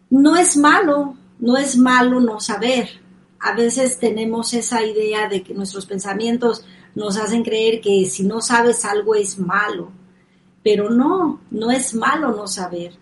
no 0.09 0.35
es 0.35 0.57
malo, 0.57 1.15
no 1.39 1.57
es 1.57 1.77
malo 1.77 2.19
no 2.19 2.39
saber. 2.39 3.01
A 3.39 3.53
veces 3.53 3.99
tenemos 3.99 4.53
esa 4.53 4.83
idea 4.83 5.27
de 5.27 5.43
que 5.43 5.53
nuestros 5.53 5.85
pensamientos 5.85 6.65
nos 6.95 7.17
hacen 7.17 7.43
creer 7.43 7.81
que 7.81 8.05
si 8.05 8.23
no 8.23 8.41
sabes 8.41 8.85
algo 8.85 9.15
es 9.15 9.37
malo. 9.37 9.91
Pero 10.63 10.89
no, 10.89 11.41
no 11.51 11.71
es 11.71 11.93
malo 11.93 12.31
no 12.31 12.47
saber. 12.47 12.93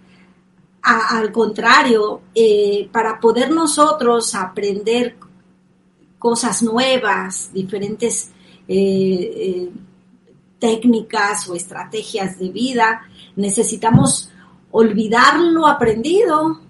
al 0.84 1.32
contrario, 1.32 2.22
eh, 2.34 2.90
para 2.92 3.20
poder 3.20 3.52
nosotros 3.52 4.34
aprender 4.34 5.16
cosas 6.18 6.64
nuevas, 6.64 7.52
diferentes 7.54 8.32
eh, 8.68 9.34
eh, 9.36 9.72
técnicas 10.60 11.50
o 11.50 11.56
estrategias 11.56 12.38
de 12.40 12.50
vida, 12.50 13.02
necesitamos 13.36 14.30
olvidar 14.72 15.40
lo 15.40 15.68
aprendido, 15.68 16.62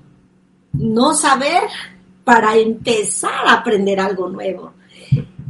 no 0.73 1.13
saber 1.13 1.63
para 2.23 2.55
empezar 2.55 3.47
a 3.47 3.53
aprender 3.53 3.99
algo 3.99 4.29
nuevo. 4.29 4.73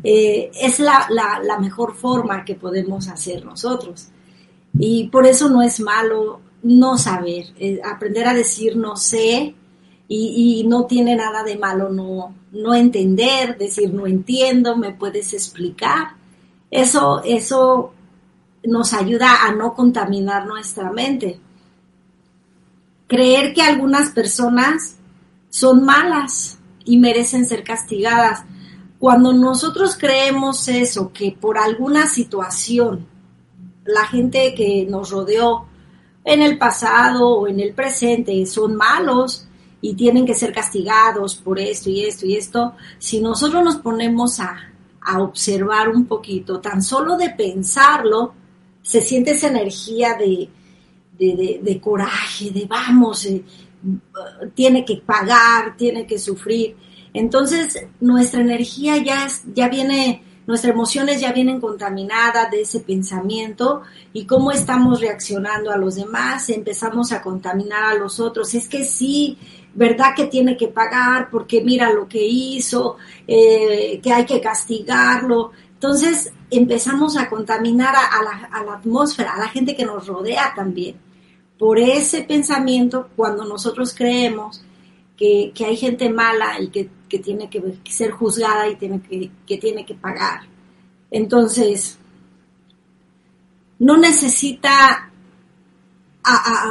es 0.03 0.79
la, 0.79 1.07
la, 1.09 1.59
mejor 1.59 1.95
forma 1.95 2.43
que 2.43 2.55
podemos 2.55 3.07
hacer 3.07 3.45
nosotros. 3.45 4.07
Y 4.77 5.09
por 5.09 5.27
eso 5.27 5.49
no 5.49 5.61
es 5.61 5.79
malo 5.79 6.41
no 6.63 6.97
saber, 6.97 7.45
eh, 7.59 7.81
aprender 7.83 8.27
a 8.27 8.33
decir 8.33 8.75
no 8.75 8.95
sé 8.95 9.55
y, 10.07 10.65
no 10.67 10.85
tiene 10.85 11.15
nada 11.15 11.43
de 11.43 11.57
malo 11.57 11.89
no, 11.89 12.35
no 12.51 12.73
entender, 12.73 13.57
decir 13.57 13.93
no 13.93 14.07
entiendo, 14.07 14.75
me 14.75 14.91
puedes 14.91 15.33
explicar. 15.33 16.15
Eso, 16.69 17.21
eso 17.23 17.93
nos 18.63 18.93
ayuda 18.93 19.45
a 19.45 19.53
no 19.53 19.73
contaminar 19.73 20.45
nuestra 20.45 20.91
mente. 20.91 21.39
Creer 23.07 23.53
que 23.53 23.61
algunas 23.61 24.09
personas 24.09 24.97
son 25.51 25.83
malas 25.83 26.57
y 26.85 26.97
merecen 26.97 27.45
ser 27.45 27.63
castigadas. 27.63 28.43
Cuando 28.97 29.33
nosotros 29.33 29.97
creemos 29.99 30.67
eso, 30.67 31.11
que 31.13 31.37
por 31.39 31.59
alguna 31.59 32.07
situación 32.07 33.05
la 33.85 34.05
gente 34.05 34.55
que 34.55 34.87
nos 34.89 35.11
rodeó 35.11 35.65
en 36.23 36.41
el 36.41 36.57
pasado 36.57 37.29
o 37.29 37.47
en 37.47 37.59
el 37.59 37.73
presente 37.73 38.45
son 38.45 38.75
malos 38.75 39.47
y 39.81 39.95
tienen 39.95 40.25
que 40.25 40.35
ser 40.35 40.53
castigados 40.53 41.35
por 41.35 41.59
esto 41.59 41.89
y 41.89 42.05
esto 42.05 42.25
y 42.25 42.35
esto, 42.35 42.75
si 42.99 43.19
nosotros 43.19 43.63
nos 43.63 43.77
ponemos 43.77 44.39
a, 44.39 44.67
observar 45.17 45.89
un 45.89 46.05
poquito, 46.05 46.61
tan 46.61 46.83
solo 46.83 47.17
de 47.17 47.31
pensarlo, 47.31 48.35
se 48.83 49.01
siente 49.01 49.31
esa 49.31 49.47
energía 49.47 50.15
de, 50.15 50.47
de, 51.17 51.81
coraje, 51.81 52.51
de 52.51 52.67
vamos, 52.67 53.25
eh, 53.25 53.43
tiene 54.53 54.85
que 54.85 54.97
pagar, 54.97 55.75
tiene 55.77 56.05
que 56.05 56.19
sufrir. 56.19 56.75
Entonces 57.13 57.87
nuestra 57.99 58.41
energía 58.41 58.97
ya, 58.97 59.27
ya 59.53 59.69
viene 59.69 60.23
nuestras 60.47 60.73
emociones 60.73 61.21
ya 61.21 61.31
vienen 61.31 61.61
contaminadas 61.61 62.49
de 62.51 62.61
ese 62.61 62.79
pensamiento 62.79 63.83
y 64.11 64.25
cómo 64.25 64.51
estamos 64.51 64.99
reaccionando 64.99 65.71
a 65.71 65.77
los 65.77 65.95
demás, 65.95 66.49
empezamos 66.49 67.11
a 67.11 67.21
contaminar 67.21 67.83
a 67.83 67.93
los 67.93 68.19
otros. 68.19 68.53
Es 68.53 68.67
que 68.67 68.83
sí, 68.83 69.37
verdad 69.73 70.13
que 70.15 70.25
tiene 70.25 70.57
que 70.57 70.67
pagar 70.67 71.29
porque 71.29 71.61
mira 71.61 71.91
lo 71.91 72.07
que 72.07 72.25
hizo, 72.25 72.97
eh, 73.27 73.99
que 74.01 74.11
hay 74.11 74.25
que 74.25 74.41
castigarlo. 74.41 75.51
Entonces 75.73 76.33
empezamos 76.49 77.17
a 77.17 77.29
contaminar 77.29 77.95
a, 77.95 78.23
la, 78.23 78.49
a 78.51 78.63
la 78.63 78.73
atmósfera, 78.73 79.35
a 79.35 79.39
la 79.39 79.47
gente 79.47 79.75
que 79.75 79.85
nos 79.85 80.07
rodea 80.07 80.53
también. 80.55 81.10
Por 81.61 81.77
ese 81.77 82.23
pensamiento, 82.23 83.09
cuando 83.15 83.45
nosotros 83.45 83.93
creemos 83.95 84.63
que, 85.15 85.53
hay 85.63 85.77
gente 85.77 86.09
mala 86.09 86.59
y 86.59 86.69
que, 86.69 86.89
tiene 87.19 87.51
que 87.51 87.61
ser 87.91 88.09
juzgada 88.09 88.67
y 88.67 88.77
tiene 88.77 88.99
que, 89.45 89.57
tiene 89.59 89.85
que 89.85 89.93
pagar. 89.93 90.39
Entonces, 91.11 91.99
no 93.77 93.95
necesita, 93.95 95.11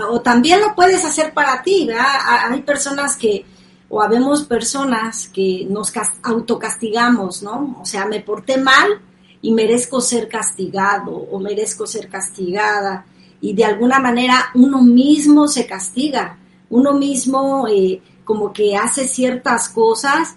o 0.08 0.20
también 0.22 0.60
lo 0.60 0.74
puedes 0.74 1.04
hacer 1.04 1.32
para 1.34 1.62
ti, 1.62 1.86
¿verdad? 1.86 2.50
Hay 2.50 2.62
personas 2.62 3.16
que, 3.16 3.44
o 3.88 4.02
habemos 4.02 4.42
personas 4.42 5.28
que 5.28 5.68
nos 5.70 5.92
autocastigamos, 6.24 7.44
¿no? 7.44 7.76
O 7.80 7.86
sea, 7.86 8.06
me 8.06 8.22
porté 8.22 8.58
mal 8.58 9.00
y 9.40 9.52
merezco 9.52 10.00
ser 10.00 10.28
castigado 10.28 11.12
o 11.12 11.38
merezco 11.38 11.86
ser 11.86 12.08
castigada 12.08 13.06
y 13.40 13.54
de 13.54 13.64
alguna 13.64 13.98
manera 13.98 14.50
uno 14.54 14.82
mismo 14.82 15.48
se 15.48 15.66
castiga, 15.66 16.38
uno 16.68 16.92
mismo 16.94 17.66
eh, 17.68 18.00
como 18.24 18.52
que 18.52 18.76
hace 18.76 19.08
ciertas 19.08 19.68
cosas, 19.68 20.36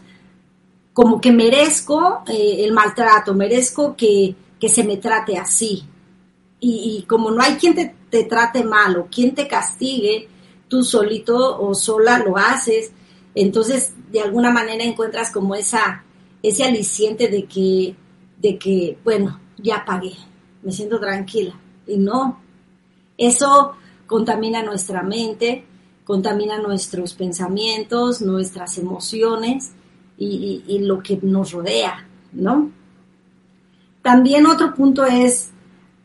como 0.94 1.20
que 1.20 1.32
merezco 1.32 2.24
eh, 2.28 2.58
el 2.60 2.72
maltrato, 2.72 3.34
merezco 3.34 3.96
que, 3.96 4.36
se 4.68 4.84
me 4.86 4.96
trate 4.96 5.38
así. 5.38 5.84
Y, 6.62 7.04
como 7.06 7.30
no 7.32 7.42
hay 7.44 7.56
quien 7.56 7.76
te, 7.76 7.94
te, 8.10 8.24
trate 8.24 8.64
mal 8.64 8.96
o 8.96 9.08
quien 9.08 9.36
te 9.36 9.46
castigue, 9.46 10.30
tú 10.70 10.84
solito 10.84 11.60
o 11.60 11.76
sola 11.76 12.20
lo 12.20 12.38
haces, 12.38 12.94
entonces 13.36 13.94
de 14.10 14.22
alguna 14.22 14.52
manera 14.52 14.84
encuentras 14.84 15.32
como 15.32 15.56
esa, 15.56 16.06
ese 16.42 16.64
aliciente 16.64 17.28
de 17.28 17.44
que, 17.44 17.96
de 18.38 18.58
que, 18.58 18.98
bueno, 19.04 19.42
ya 19.58 19.84
pagué, 19.84 20.14
me 20.62 20.72
siento 20.72 21.00
tranquila. 21.00 21.60
Y 21.86 21.98
no, 21.98 22.43
eso 23.26 23.76
contamina 24.08 24.64
nuestra 24.64 25.04
mente, 25.04 25.66
contamina 26.04 26.60
nuestros 26.60 27.14
pensamientos, 27.14 28.22
nuestras 28.22 28.78
emociones 28.78 29.72
y, 30.18 30.80
lo 30.80 31.02
que 31.02 31.20
nos 31.22 31.52
rodea, 31.52 32.08
¿no? 32.32 32.72
También 34.02 34.46
otro 34.46 34.74
punto 34.74 35.06
es, 35.06 35.52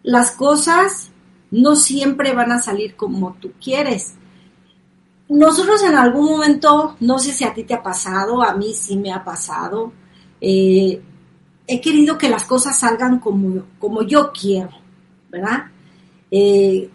las 0.02 0.33
cosas 0.33 1.11
no 1.50 1.76
siempre 1.76 2.33
van 2.33 2.52
a 2.52 2.62
salir 2.62 2.96
como 2.96 3.35
tú 3.35 3.52
quieres. 3.62 4.14
Nosotros 5.28 5.83
en 5.83 5.94
algún 5.94 6.26
momento, 6.26 6.96
no 7.00 7.18
sé 7.18 7.33
si 7.33 7.44
a 7.44 7.52
ti 7.52 7.64
te 7.64 7.74
ha 7.74 7.83
pasado, 7.83 8.42
a 8.42 8.54
mí 8.54 8.72
sí 8.74 8.96
me 8.96 9.12
ha 9.12 9.22
pasado, 9.22 9.92
eh, 10.40 11.02
he 11.66 11.81
querido 11.81 12.16
que 12.16 12.28
las 12.28 12.44
cosas 12.44 12.78
salgan 12.78 13.18
como, 13.18 13.64
como 13.78 14.02
yo 14.02 14.33
quiero, 14.33 14.70
¿verdad? 15.31 15.66
Eh, 16.31 16.90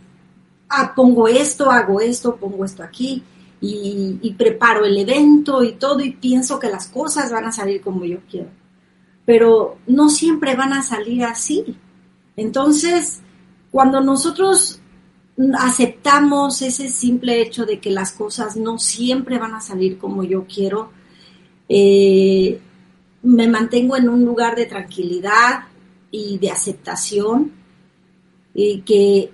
ah, 0.73 0.93
pongo 0.95 1.27
esto, 1.27 1.71
hago 1.71 2.01
esto, 2.01 2.35
pongo 2.35 2.65
esto 2.65 2.83
aquí 2.83 3.23
y, 3.65 4.35
preparo 4.37 4.85
el 4.85 4.97
evento 4.97 5.63
y 5.63 5.73
todo 5.73 6.01
y 6.01 6.11
pienso 6.11 6.59
que 6.59 6.69
las 6.69 6.87
cosas 6.87 7.31
van 7.31 7.45
a 7.45 7.51
salir 7.51 7.81
como 7.81 8.03
yo 8.03 8.19
quiero. 8.29 8.49
Pero 9.25 9.77
no 9.87 10.09
siempre 10.09 10.55
van 10.55 10.73
a 10.73 10.83
salir 10.83 11.23
así. 11.23 11.77
Entonces, 12.35 13.21
cuando 13.71 14.01
nosotros 14.01 14.81
aceptamos 15.57 16.61
ese 16.61 16.89
simple 16.89 17.41
hecho 17.41 17.65
de 17.65 17.79
que 17.79 17.89
las 17.89 18.11
cosas 18.11 18.57
no 18.57 18.77
siempre 18.79 19.39
van 19.39 19.53
a 19.53 19.61
salir 19.61 19.97
como 19.97 20.23
yo 20.23 20.45
quiero, 20.45 20.91
eh, 21.69 22.59
me 23.23 23.47
mantengo 23.47 23.95
en 23.95 24.09
un 24.09 24.25
lugar 24.25 24.55
de 24.55 24.65
tranquilidad 24.65 25.63
y 26.11 26.37
de 26.37 26.51
aceptación 26.51 27.53
y 28.53 28.81
que 28.81 29.31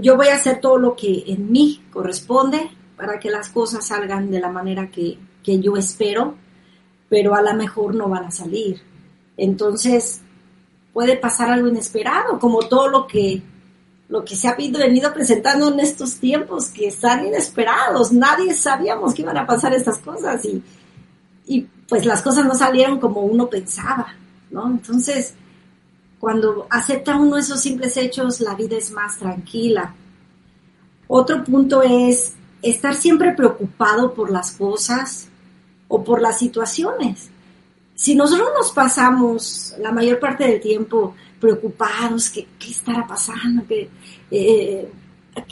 yo 0.00 0.16
voy 0.16 0.28
a 0.28 0.36
hacer 0.36 0.60
todo 0.60 0.78
lo 0.78 0.96
que 0.96 1.24
en 1.26 1.50
mí 1.50 1.82
corresponde 1.92 2.70
para 2.96 3.18
que 3.18 3.30
las 3.30 3.48
cosas 3.48 3.86
salgan 3.86 4.30
de 4.30 4.40
la 4.40 4.50
manera 4.50 4.90
que, 4.90 5.18
yo 5.44 5.76
espero, 5.76 6.34
pero 7.08 7.34
a 7.34 7.42
lo 7.42 7.54
mejor 7.54 7.94
no 7.94 8.08
van 8.08 8.24
a 8.24 8.30
salir. 8.30 8.80
Entonces, 9.36 10.22
puede 10.92 11.16
pasar 11.16 11.50
algo 11.50 11.68
inesperado, 11.68 12.38
como 12.38 12.60
todo 12.60 12.88
lo 12.88 13.06
que, 13.06 13.42
lo 14.08 14.24
que 14.24 14.36
se 14.36 14.48
ha 14.48 14.56
venido 14.56 15.12
presentando 15.12 15.72
en 15.72 15.80
estos 15.80 16.16
tiempos, 16.16 16.70
que 16.70 16.86
están 16.86 17.26
inesperados. 17.26 18.12
Nadie 18.12 18.54
sabíamos 18.54 19.12
que 19.12 19.22
iban 19.22 19.36
a 19.36 19.46
pasar 19.46 19.74
estas 19.74 19.98
cosas 19.98 20.44
y, 20.44 20.62
y 21.46 21.62
pues 21.88 22.06
las 22.06 22.22
cosas 22.22 22.46
no 22.46 22.54
salieron 22.54 22.98
como 22.98 23.20
uno 23.20 23.50
pensaba, 23.50 24.14
¿no? 24.50 24.66
Entonces, 24.66 25.34
cuando 26.24 26.66
acepta 26.70 27.16
uno 27.16 27.36
esos 27.36 27.60
simples 27.60 27.98
hechos, 27.98 28.40
la 28.40 28.54
vida 28.54 28.78
es 28.78 28.90
más 28.92 29.18
tranquila. 29.18 29.94
Otro 31.06 31.44
punto 31.44 31.82
es 31.82 32.32
estar 32.62 32.94
siempre 32.94 33.32
preocupado 33.32 34.14
por 34.14 34.30
las 34.30 34.52
cosas 34.52 35.28
o 35.86 36.02
por 36.02 36.22
las 36.22 36.38
situaciones. 36.38 37.28
Si 37.94 38.14
nosotros 38.14 38.48
nos 38.56 38.70
pasamos 38.72 39.74
la 39.78 39.92
mayor 39.92 40.18
parte 40.18 40.44
del 40.44 40.62
tiempo 40.62 41.14
preocupados, 41.38 42.30
¿qué, 42.30 42.46
estará 42.70 43.06
pasando? 43.06 43.62
¿Qué, 43.68 43.90
eh, 44.30 44.90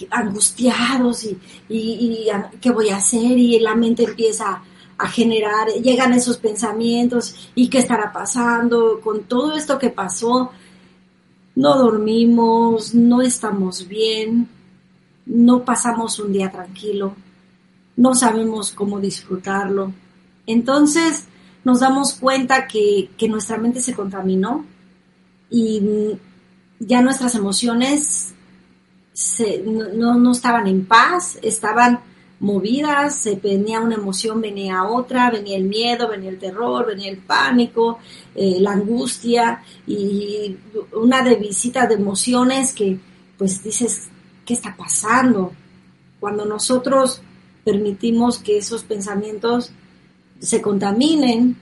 angustiados 0.08 1.24
y, 1.24 1.38
y, 1.68 2.28
qué 2.62 2.70
voy 2.70 2.88
a 2.88 2.96
hacer 2.96 3.36
y 3.36 3.60
la 3.60 3.74
mente 3.74 4.04
empieza 4.04 4.62
a 4.96 5.08
generar, 5.08 5.68
llegan 5.68 6.14
esos 6.14 6.38
pensamientos 6.38 7.50
y 7.54 7.68
qué 7.68 7.80
estará 7.80 8.10
pasando 8.10 9.02
con 9.02 9.24
todo 9.24 9.54
esto 9.54 9.78
que 9.78 9.90
pasó, 9.90 10.50
no 11.54 11.78
dormimos, 11.78 12.94
no 12.94 13.22
estamos 13.22 13.86
bien, 13.88 14.48
no 15.26 15.64
pasamos 15.64 16.18
un 16.18 16.32
día 16.32 16.50
tranquilo, 16.50 17.14
no 17.96 18.14
sabemos 18.14 18.72
cómo 18.72 19.00
disfrutarlo. 19.00 19.92
Entonces 20.46 21.26
nos 21.64 21.80
damos 21.80 22.14
cuenta 22.14 22.66
que, 22.66 23.10
nuestra 23.28 23.58
mente 23.58 23.80
se 23.80 23.94
contaminó 23.94 24.64
y 25.50 26.16
ya 26.80 27.02
nuestras 27.02 27.34
emociones 27.34 28.34
no, 29.94 30.14
no 30.14 30.32
estaban 30.32 30.66
en 30.66 30.84
paz, 30.86 31.38
estaban 31.42 32.00
movidas, 32.42 33.28
venía 33.40 33.80
una 33.80 33.94
emoción, 33.94 34.40
venía 34.40 34.84
otra, 34.84 35.30
venía 35.30 35.56
el 35.56 35.64
miedo, 35.64 36.08
venía 36.08 36.28
el 36.28 36.40
terror, 36.40 36.84
venía 36.86 37.08
el 37.08 37.18
pánico, 37.18 38.00
eh, 38.34 38.56
la 38.58 38.72
angustia 38.72 39.62
y 39.86 40.56
una 40.92 41.22
de 41.22 41.36
visita 41.36 41.86
de 41.86 41.94
emociones 41.94 42.72
que 42.72 42.98
pues 43.38 43.62
dices, 43.62 44.08
¿qué 44.44 44.54
está 44.54 44.76
pasando? 44.76 45.52
Cuando 46.18 46.44
nosotros 46.44 47.22
permitimos 47.64 48.38
que 48.38 48.58
esos 48.58 48.82
pensamientos 48.82 49.70
se 50.40 50.60
contaminen, 50.60 51.56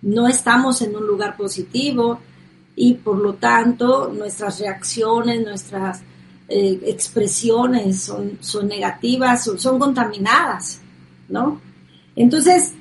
no 0.00 0.28
estamos 0.28 0.80
en 0.80 0.96
un 0.96 1.06
lugar 1.06 1.36
positivo 1.36 2.20
y 2.74 2.94
por 2.94 3.18
lo 3.18 3.34
tanto 3.34 4.10
nuestras 4.14 4.60
reacciones, 4.60 5.44
nuestras 5.44 6.02
eh, 6.48 6.80
expresiones 6.86 8.02
son, 8.02 8.38
son 8.40 8.68
negativas, 8.68 9.44
son, 9.44 9.58
son, 9.58 9.78
contaminadas, 9.78 10.80
¿no? 11.28 11.60
Entonces, 12.14 12.72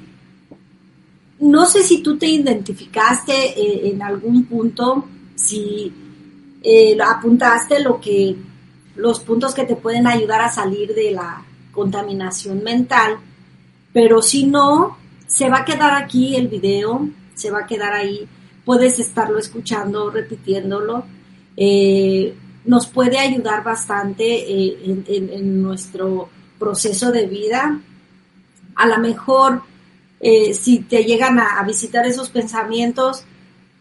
no 1.40 1.66
sé 1.66 1.84
si 1.84 2.02
tú 2.02 2.18
te 2.18 2.28
identificaste 2.28 3.34
eh, 3.34 3.90
en 3.90 4.02
algún 4.02 4.46
punto, 4.46 5.06
si 5.36 5.92
eh, 6.62 6.98
apuntaste 7.06 7.80
lo 7.82 8.00
que, 8.00 8.36
los 8.96 9.20
puntos 9.20 9.54
que 9.54 9.66
te 9.66 9.76
pueden 9.76 10.08
ayudar 10.08 10.42
a 10.42 10.52
salir 10.52 10.94
de 10.94 11.12
la 11.12 11.44
contaminación 11.72 12.64
mental, 12.64 13.18
pero 13.92 14.22
si 14.22 14.46
no, 14.46 14.98
se 15.28 15.50
va 15.50 15.60
a 15.60 15.66
quedar 15.66 15.94
aquí 15.94 16.36
el 16.36 16.48
video, 16.48 17.10
se 17.34 17.52
va 17.52 17.60
a 17.60 17.66
quedar 17.66 17.94
ahí, 17.94 18.28
puedes 18.64 19.00
estarlo 19.00 19.38
escuchando, 19.38 20.10
repitiéndolo. 20.10 21.06
Eh, 21.58 22.34
nos 22.66 22.88
puede 22.88 23.20
ayudar 23.20 23.64
bastante 23.64 24.26
eh, 24.26 25.04
en, 25.08 25.62
nuestro 25.62 26.30
proceso 26.58 27.12
de 27.12 27.28
vida. 27.28 27.80
A 28.76 28.88
lo 28.88 28.98
mejor, 28.98 29.62
eh, 30.20 30.54
si 30.54 30.80
te 30.80 31.04
llegan 31.04 31.40
a, 31.40 31.62
visitar 31.64 32.06
esos 32.06 32.30
pensamientos, 32.30 33.24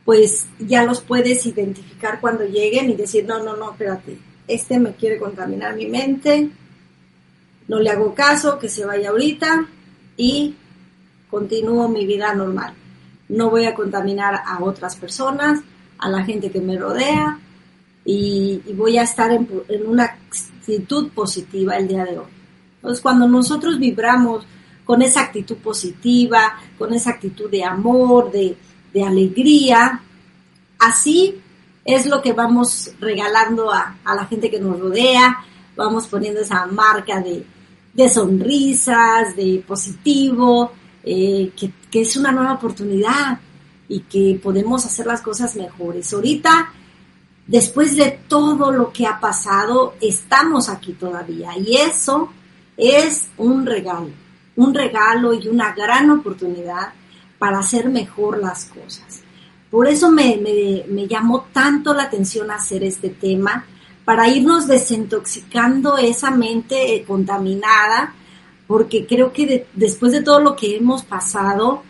pues 0.04 0.46
ya 0.58 0.84
los 0.84 1.00
puedes 1.00 1.46
identificar 1.46 2.20
cuando 2.20 2.44
lleguen 2.44 2.90
y 2.90 2.94
decir, 2.94 3.24
no, 3.24 3.42
no, 3.42 3.56
no, 3.56 3.72
espérate, 3.72 4.18
este 4.46 4.78
me 4.78 4.92
quiere 4.92 5.18
contaminar 5.18 5.74
mi 5.74 5.86
mente, 5.86 6.50
no 7.66 7.80
le 7.80 7.90
hago 7.90 8.14
caso, 8.14 8.58
que 8.58 8.68
se 8.68 8.84
vaya 8.84 9.08
ahorita 9.08 9.66
y 10.18 10.54
continúo 11.30 11.88
mi 11.88 12.06
vida 12.06 12.34
normal. 12.34 12.74
no 13.26 13.48
voy 13.48 13.64
a 13.64 13.74
contaminar 13.74 14.42
a 14.46 14.62
otras 14.62 14.96
personas, 14.96 15.60
a 15.98 16.10
la 16.10 16.22
gente 16.22 16.50
que 16.50 16.60
me 16.60 16.78
rodea 16.78 17.40
y, 18.04 18.60
voy 18.74 18.98
a 18.98 19.02
estar 19.02 19.30
en, 19.32 19.48
una 19.86 20.04
actitud 20.04 21.08
positiva 21.10 21.76
el 21.76 21.88
día 21.88 22.04
de 22.04 22.18
hoy. 22.18 22.26
Entonces, 22.76 23.00
cuando 23.00 23.26
nosotros 23.26 23.78
vibramos 23.78 24.44
con 24.84 25.00
esa 25.00 25.22
actitud 25.22 25.56
positiva, 25.56 26.58
con 26.78 26.92
esa 26.92 27.10
actitud 27.10 27.50
de 27.50 27.64
amor, 27.64 28.30
de, 28.30 28.56
alegría, 29.02 30.00
así 30.78 31.40
es 31.84 32.06
lo 32.06 32.22
que 32.22 32.32
vamos 32.32 32.92
regalando 33.00 33.72
a, 33.72 33.96
la 34.04 34.26
gente 34.26 34.50
que 34.50 34.60
nos 34.60 34.78
rodea, 34.78 35.44
vamos 35.74 36.06
poniendo 36.06 36.40
esa 36.40 36.66
marca 36.66 37.20
de, 37.20 38.08
sonrisas, 38.08 39.34
de 39.34 39.64
positivo, 39.66 40.72
eh, 41.02 41.50
que, 41.56 41.72
que, 41.90 42.02
es 42.02 42.16
una 42.16 42.30
nueva 42.30 42.52
oportunidad 42.52 43.40
y 43.88 44.00
que 44.00 44.38
podemos 44.40 44.86
hacer 44.86 45.06
las 45.06 45.22
cosas 45.22 45.56
mejores. 45.56 46.12
Ahorita, 46.12 46.72
después 47.46 47.96
de 47.96 48.18
todo 48.28 48.70
lo 48.70 48.92
que 48.92 49.06
ha 49.06 49.20
pasado, 49.20 49.94
estamos 50.00 50.68
aquí 50.68 50.92
todavía 50.92 51.56
y 51.58 51.76
eso 51.76 52.30
es 52.76 53.28
un 53.36 53.66
regalo, 53.66 54.10
un 54.56 54.74
regalo 54.74 55.34
y 55.34 55.48
una 55.48 55.72
gran 55.74 56.10
oportunidad 56.10 56.92
para 57.38 57.58
hacer 57.58 57.88
mejor 57.88 58.38
las 58.38 58.66
cosas. 58.66 59.22
Por 59.70 59.88
eso 59.88 60.10
me, 60.10 60.38
llamó 61.08 61.46
tanto 61.52 61.92
la 61.94 62.04
atención 62.04 62.50
hacer 62.50 62.84
este 62.84 63.10
tema, 63.10 63.66
para 64.04 64.28
irnos 64.28 64.66
desintoxicando 64.66 65.96
esa 65.96 66.30
mente 66.30 67.02
contaminada, 67.06 68.14
porque 68.66 69.06
creo 69.06 69.32
que 69.32 69.66
después 69.72 70.12
de 70.12 70.22
todo 70.22 70.40
lo 70.40 70.54
que 70.54 70.76
hemos 70.76 71.02
pasado, 71.02 71.82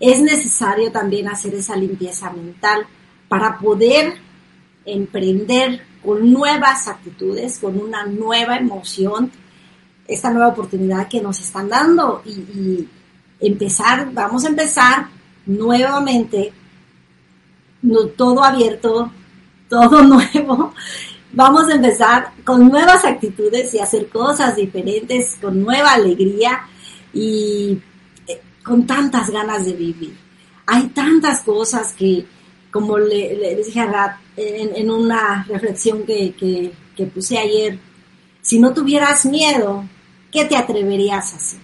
es 0.00 0.20
necesario 0.20 0.90
también 0.90 1.28
hacer 1.28 1.54
esa 1.54 1.76
limpieza 1.76 2.30
mental 2.30 2.86
para 3.28 3.58
poder 3.58 4.14
emprender 4.84 5.82
con 6.02 6.32
nuevas 6.32 6.88
actitudes, 6.88 7.58
con 7.58 7.78
una 7.78 8.06
nueva 8.06 8.56
emoción, 8.56 9.30
esta 10.06 10.30
nueva 10.30 10.48
oportunidad 10.48 11.08
que 11.08 11.20
nos 11.20 11.38
están 11.40 11.68
dando 11.68 12.22
y, 12.24 12.88
empezar, 13.40 14.12
vamos 14.12 14.44
a 14.44 14.48
empezar 14.48 15.08
nuevamente, 15.46 16.52
todo 18.16 18.42
abierto, 18.42 19.12
todo 19.68 20.02
nuevo. 20.02 20.74
Vamos 21.32 21.68
a 21.68 21.74
empezar 21.74 22.32
con 22.42 22.68
nuevas 22.68 23.04
actitudes 23.04 23.72
y 23.74 23.78
hacer 23.78 24.08
cosas 24.08 24.56
diferentes, 24.56 25.36
con 25.40 25.62
nueva 25.62 25.92
alegría 25.92 26.62
y 27.12 27.78
eh, 28.26 28.40
con 28.64 28.86
tantas 28.86 29.30
ganas 29.30 29.66
de 29.66 29.74
vivir. 29.74 30.16
Hay 30.66 30.88
tantas 30.88 31.42
cosas 31.42 31.92
que, 31.92 32.26
como 32.78 32.96
le, 32.96 33.56
dije 33.56 33.80
a 33.80 33.86
Rat 33.86 34.16
en, 34.36 34.88
una 34.88 35.44
reflexión 35.48 36.04
que, 36.04 36.72
que 36.96 37.04
puse 37.06 37.38
ayer, 37.38 37.76
si 38.40 38.60
no 38.60 38.72
tuvieras 38.72 39.26
miedo, 39.26 39.84
¿qué 40.30 40.44
te 40.44 40.56
atreverías 40.56 41.32
a 41.32 41.36
hacer? 41.36 41.60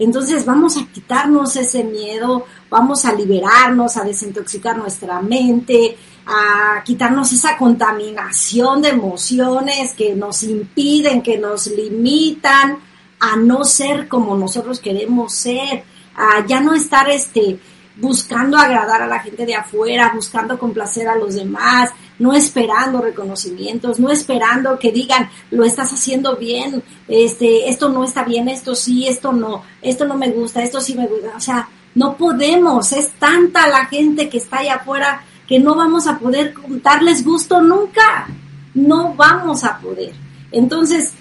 Entonces 0.00 0.44
vamos 0.44 0.76
a 0.76 0.86
quitarnos 0.86 1.54
ese 1.56 1.84
miedo, 1.84 2.46
vamos 2.68 3.04
a 3.04 3.12
liberarnos, 3.12 3.96
a 3.96 4.02
desintoxicar 4.02 4.76
nuestra 4.76 5.20
mente, 5.22 5.96
a 6.26 6.82
quitarnos 6.84 7.32
esa 7.32 7.56
contaminación 7.56 8.82
de 8.82 8.88
emociones 8.88 9.94
que 9.94 10.14
nos 10.14 10.42
impiden, 10.42 11.22
que 11.22 11.38
nos 11.38 11.68
limitan 11.68 12.78
a 13.20 13.36
no 13.36 13.64
ser 13.64 14.08
como 14.08 14.36
nosotros 14.36 14.80
queremos 14.80 15.32
ser, 15.34 15.84
a 16.16 16.44
ya 16.46 16.60
no 16.60 16.74
estar 16.74 17.08
este 17.08 17.60
buscando 18.00 18.56
agradar 18.56 19.02
a 19.02 19.06
la 19.06 19.20
gente 19.20 19.44
de 19.46 19.54
afuera, 19.54 20.12
buscando 20.14 20.58
complacer 20.58 21.06
a 21.08 21.16
los 21.16 21.34
demás, 21.34 21.90
no 22.18 22.32
esperando 22.32 23.00
reconocimientos, 23.00 24.00
no 24.00 24.10
esperando 24.10 24.78
que 24.78 24.92
digan, 24.92 25.28
lo 25.50 25.64
estás 25.64 25.92
haciendo 25.92 26.36
bien, 26.36 26.82
este, 27.08 27.68
esto 27.68 27.88
no 27.88 28.04
está 28.04 28.24
bien, 28.24 28.48
esto 28.48 28.74
sí, 28.74 29.06
esto 29.06 29.32
no, 29.32 29.62
esto 29.82 30.06
no 30.06 30.16
me 30.16 30.30
gusta, 30.30 30.62
esto 30.62 30.80
sí 30.80 30.94
me 30.94 31.06
gusta. 31.06 31.36
O 31.36 31.40
sea, 31.40 31.68
no 31.94 32.16
podemos, 32.16 32.92
es 32.92 33.10
tanta 33.18 33.68
la 33.68 33.86
gente 33.86 34.28
que 34.28 34.38
está 34.38 34.58
allá 34.58 34.76
afuera 34.76 35.22
que 35.46 35.58
no 35.58 35.74
vamos 35.74 36.06
a 36.06 36.18
poder 36.18 36.54
darles 36.82 37.24
gusto 37.24 37.60
nunca, 37.60 38.28
no 38.74 39.14
vamos 39.14 39.64
a 39.64 39.78
poder. 39.78 40.12
Entonces, 40.52 41.12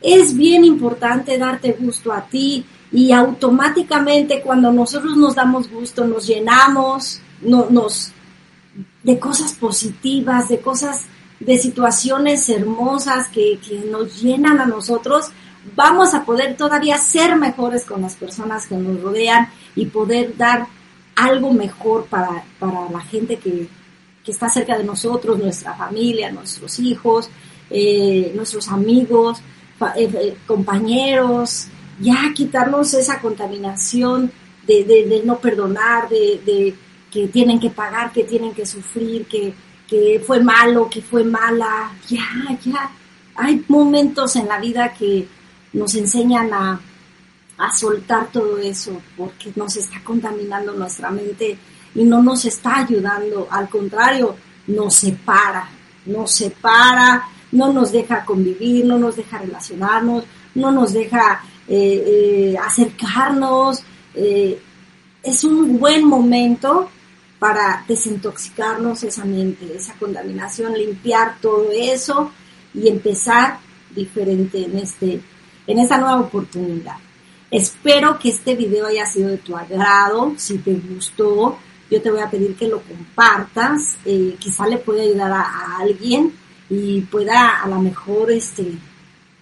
es 0.00 0.36
bien 0.36 0.64
importante 0.64 1.36
darte 1.38 1.72
gusto 1.72 2.12
a 2.12 2.22
ti 2.22 2.64
y 2.94 3.10
automáticamente 3.10 4.40
cuando 4.40 4.72
nosotros 4.72 5.16
nos 5.16 5.34
damos 5.34 5.68
gusto, 5.68 6.06
nos 6.06 6.28
llenamos, 6.28 7.20
no, 7.42 7.66
nos 7.68 8.12
de 9.02 9.18
cosas 9.18 9.52
positivas, 9.52 10.48
de 10.48 10.60
cosas, 10.60 11.02
de 11.40 11.58
situaciones 11.58 12.48
hermosas 12.48 13.28
que, 13.30 13.58
nos 13.90 14.22
llenan 14.22 14.60
a 14.60 14.66
nosotros, 14.66 15.32
vamos 15.74 16.14
a 16.14 16.24
poder 16.24 16.56
todavía 16.56 16.96
ser 16.96 17.34
mejores 17.34 17.84
con 17.84 18.00
las 18.00 18.14
personas 18.14 18.68
que 18.68 18.76
nos 18.76 19.02
rodean 19.02 19.48
y 19.74 19.86
poder 19.86 20.36
dar 20.36 20.68
algo 21.16 21.52
mejor 21.52 22.06
para, 22.06 22.44
la 22.60 23.00
gente 23.00 23.38
que, 23.38 23.68
está 24.24 24.48
cerca 24.48 24.78
de 24.78 24.84
nosotros, 24.84 25.36
nuestra 25.36 25.74
familia, 25.74 26.30
nuestros 26.30 26.78
hijos, 26.78 27.28
eh, 27.68 28.32
nuestros 28.36 28.68
amigos, 28.68 29.40
eh, 29.96 30.08
eh, 30.14 30.36
compañeros, 30.46 31.66
ya 32.00 32.32
quitarnos 32.34 32.94
esa 32.94 33.20
contaminación 33.20 34.30
de, 34.66 35.22
no 35.24 35.38
perdonar, 35.38 36.08
de, 36.08 36.74
que 37.10 37.28
tienen 37.28 37.60
que 37.60 37.70
pagar, 37.70 38.12
que 38.12 38.24
tienen 38.24 38.52
que 38.52 38.66
sufrir, 38.66 39.26
que, 39.26 39.54
fue 40.26 40.42
malo, 40.42 40.88
que 40.90 41.02
fue 41.02 41.22
mala. 41.22 41.92
Ya, 42.08 42.58
ya. 42.64 42.90
Hay 43.36 43.64
momentos 43.68 44.34
en 44.36 44.48
la 44.48 44.58
vida 44.58 44.92
que 44.92 45.26
nos 45.72 45.94
enseñan 45.94 46.52
a, 46.52 46.80
a 47.58 47.70
soltar 47.72 48.30
todo 48.32 48.58
eso 48.58 49.00
porque 49.16 49.52
nos 49.54 49.76
está 49.76 50.02
contaminando 50.02 50.72
nuestra 50.72 51.10
mente 51.10 51.56
y 51.94 52.04
no 52.04 52.22
nos 52.22 52.44
está 52.44 52.78
ayudando. 52.78 53.46
Al 53.50 53.68
contrario, 53.68 54.36
nos 54.66 54.94
separa, 54.94 55.68
nos 56.06 56.32
separa, 56.32 57.28
no 57.52 57.72
nos 57.72 57.92
deja 57.92 58.24
convivir, 58.24 58.84
no 58.84 58.98
nos 58.98 59.16
deja 59.16 59.38
relacionarnos, 59.38 60.24
no 60.54 60.72
nos 60.72 60.92
deja 60.92 61.42
eh, 61.66 62.52
eh, 62.52 62.56
acercarnos. 62.58 63.82
Eh, 64.14 64.60
es 65.22 65.44
un 65.44 65.78
buen 65.78 66.04
momento 66.04 66.90
para 67.38 67.84
desintoxicarnos 67.88 69.02
esa 69.02 69.24
mente, 69.24 69.74
esa 69.74 69.94
contaminación, 69.94 70.74
limpiar 70.74 71.38
todo 71.40 71.70
eso 71.72 72.30
y 72.74 72.88
empezar 72.88 73.58
diferente 73.94 74.64
en 74.64 74.78
este, 74.78 75.20
en 75.66 75.78
esta 75.78 75.98
nueva 75.98 76.20
oportunidad. 76.20 76.96
Espero 77.50 78.18
que 78.18 78.30
este 78.30 78.54
video 78.54 78.86
haya 78.86 79.06
sido 79.06 79.30
de 79.30 79.38
tu 79.38 79.56
agrado. 79.56 80.34
Si 80.36 80.58
te 80.58 80.74
gustó, 80.74 81.58
yo 81.90 82.02
te 82.02 82.10
voy 82.10 82.20
a 82.20 82.30
pedir 82.30 82.56
que 82.56 82.68
lo 82.68 82.82
compartas. 82.82 83.96
quizá 84.38 84.66
le 84.66 84.78
pueda 84.78 85.02
ayudar 85.02 85.32
a, 85.32 85.78
alguien 85.78 86.32
y 86.68 87.00
pueda 87.02 87.62
a 87.62 87.68
lo 87.68 87.78
mejor 87.78 88.30
este, 88.30 88.72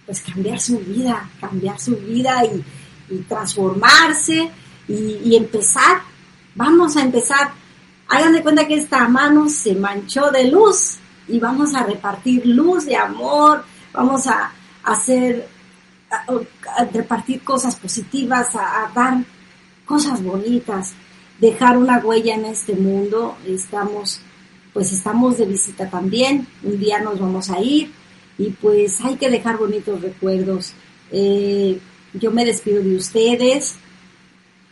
pues 0.05 0.21
cambiar 0.21 0.59
su 0.59 0.79
vida, 0.79 1.29
cambiar 1.39 1.79
su 1.79 1.95
vida 1.95 2.43
y, 2.45 2.63
transformarse 3.27 4.49
y, 4.87 5.35
empezar. 5.35 6.01
Vamos 6.55 6.97
a 6.97 7.01
empezar. 7.01 7.51
Hagan 8.07 8.33
de 8.33 8.41
cuenta 8.41 8.67
que 8.67 8.75
esta 8.75 9.07
mano 9.07 9.47
se 9.49 9.75
manchó 9.75 10.31
de 10.31 10.49
luz 10.49 10.97
y 11.27 11.39
vamos 11.39 11.73
a 11.75 11.83
repartir 11.83 12.45
luz 12.45 12.85
de 12.85 12.95
amor, 12.95 13.63
vamos 13.93 14.27
a, 14.27 14.51
hacer, 14.83 15.47
repartir 16.91 17.43
cosas 17.43 17.75
positivas, 17.75 18.55
a 18.55 18.91
dar 18.93 19.23
cosas 19.85 20.21
bonitas, 20.21 20.93
dejar 21.39 21.77
una 21.77 21.99
huella 21.99 22.35
en 22.35 22.45
este 22.45 22.73
mundo. 22.73 23.37
Estamos, 23.45 24.19
pues 24.73 24.91
estamos 24.91 25.37
de 25.37 25.45
visita 25.45 25.89
también. 25.89 26.47
Un 26.63 26.79
día 26.79 26.99
nos 26.99 27.19
vamos 27.19 27.49
a 27.49 27.59
ir 27.59 27.91
y 28.37 28.49
pues 28.49 29.01
hay 29.01 29.15
que 29.15 29.29
dejar 29.29 29.57
bonitos 29.57 30.01
recuerdos. 30.01 30.73
Eh, 31.11 31.79
yo 32.13 32.31
me 32.31 32.45
despido 32.45 32.81
de 32.83 32.95
ustedes, 32.95 33.75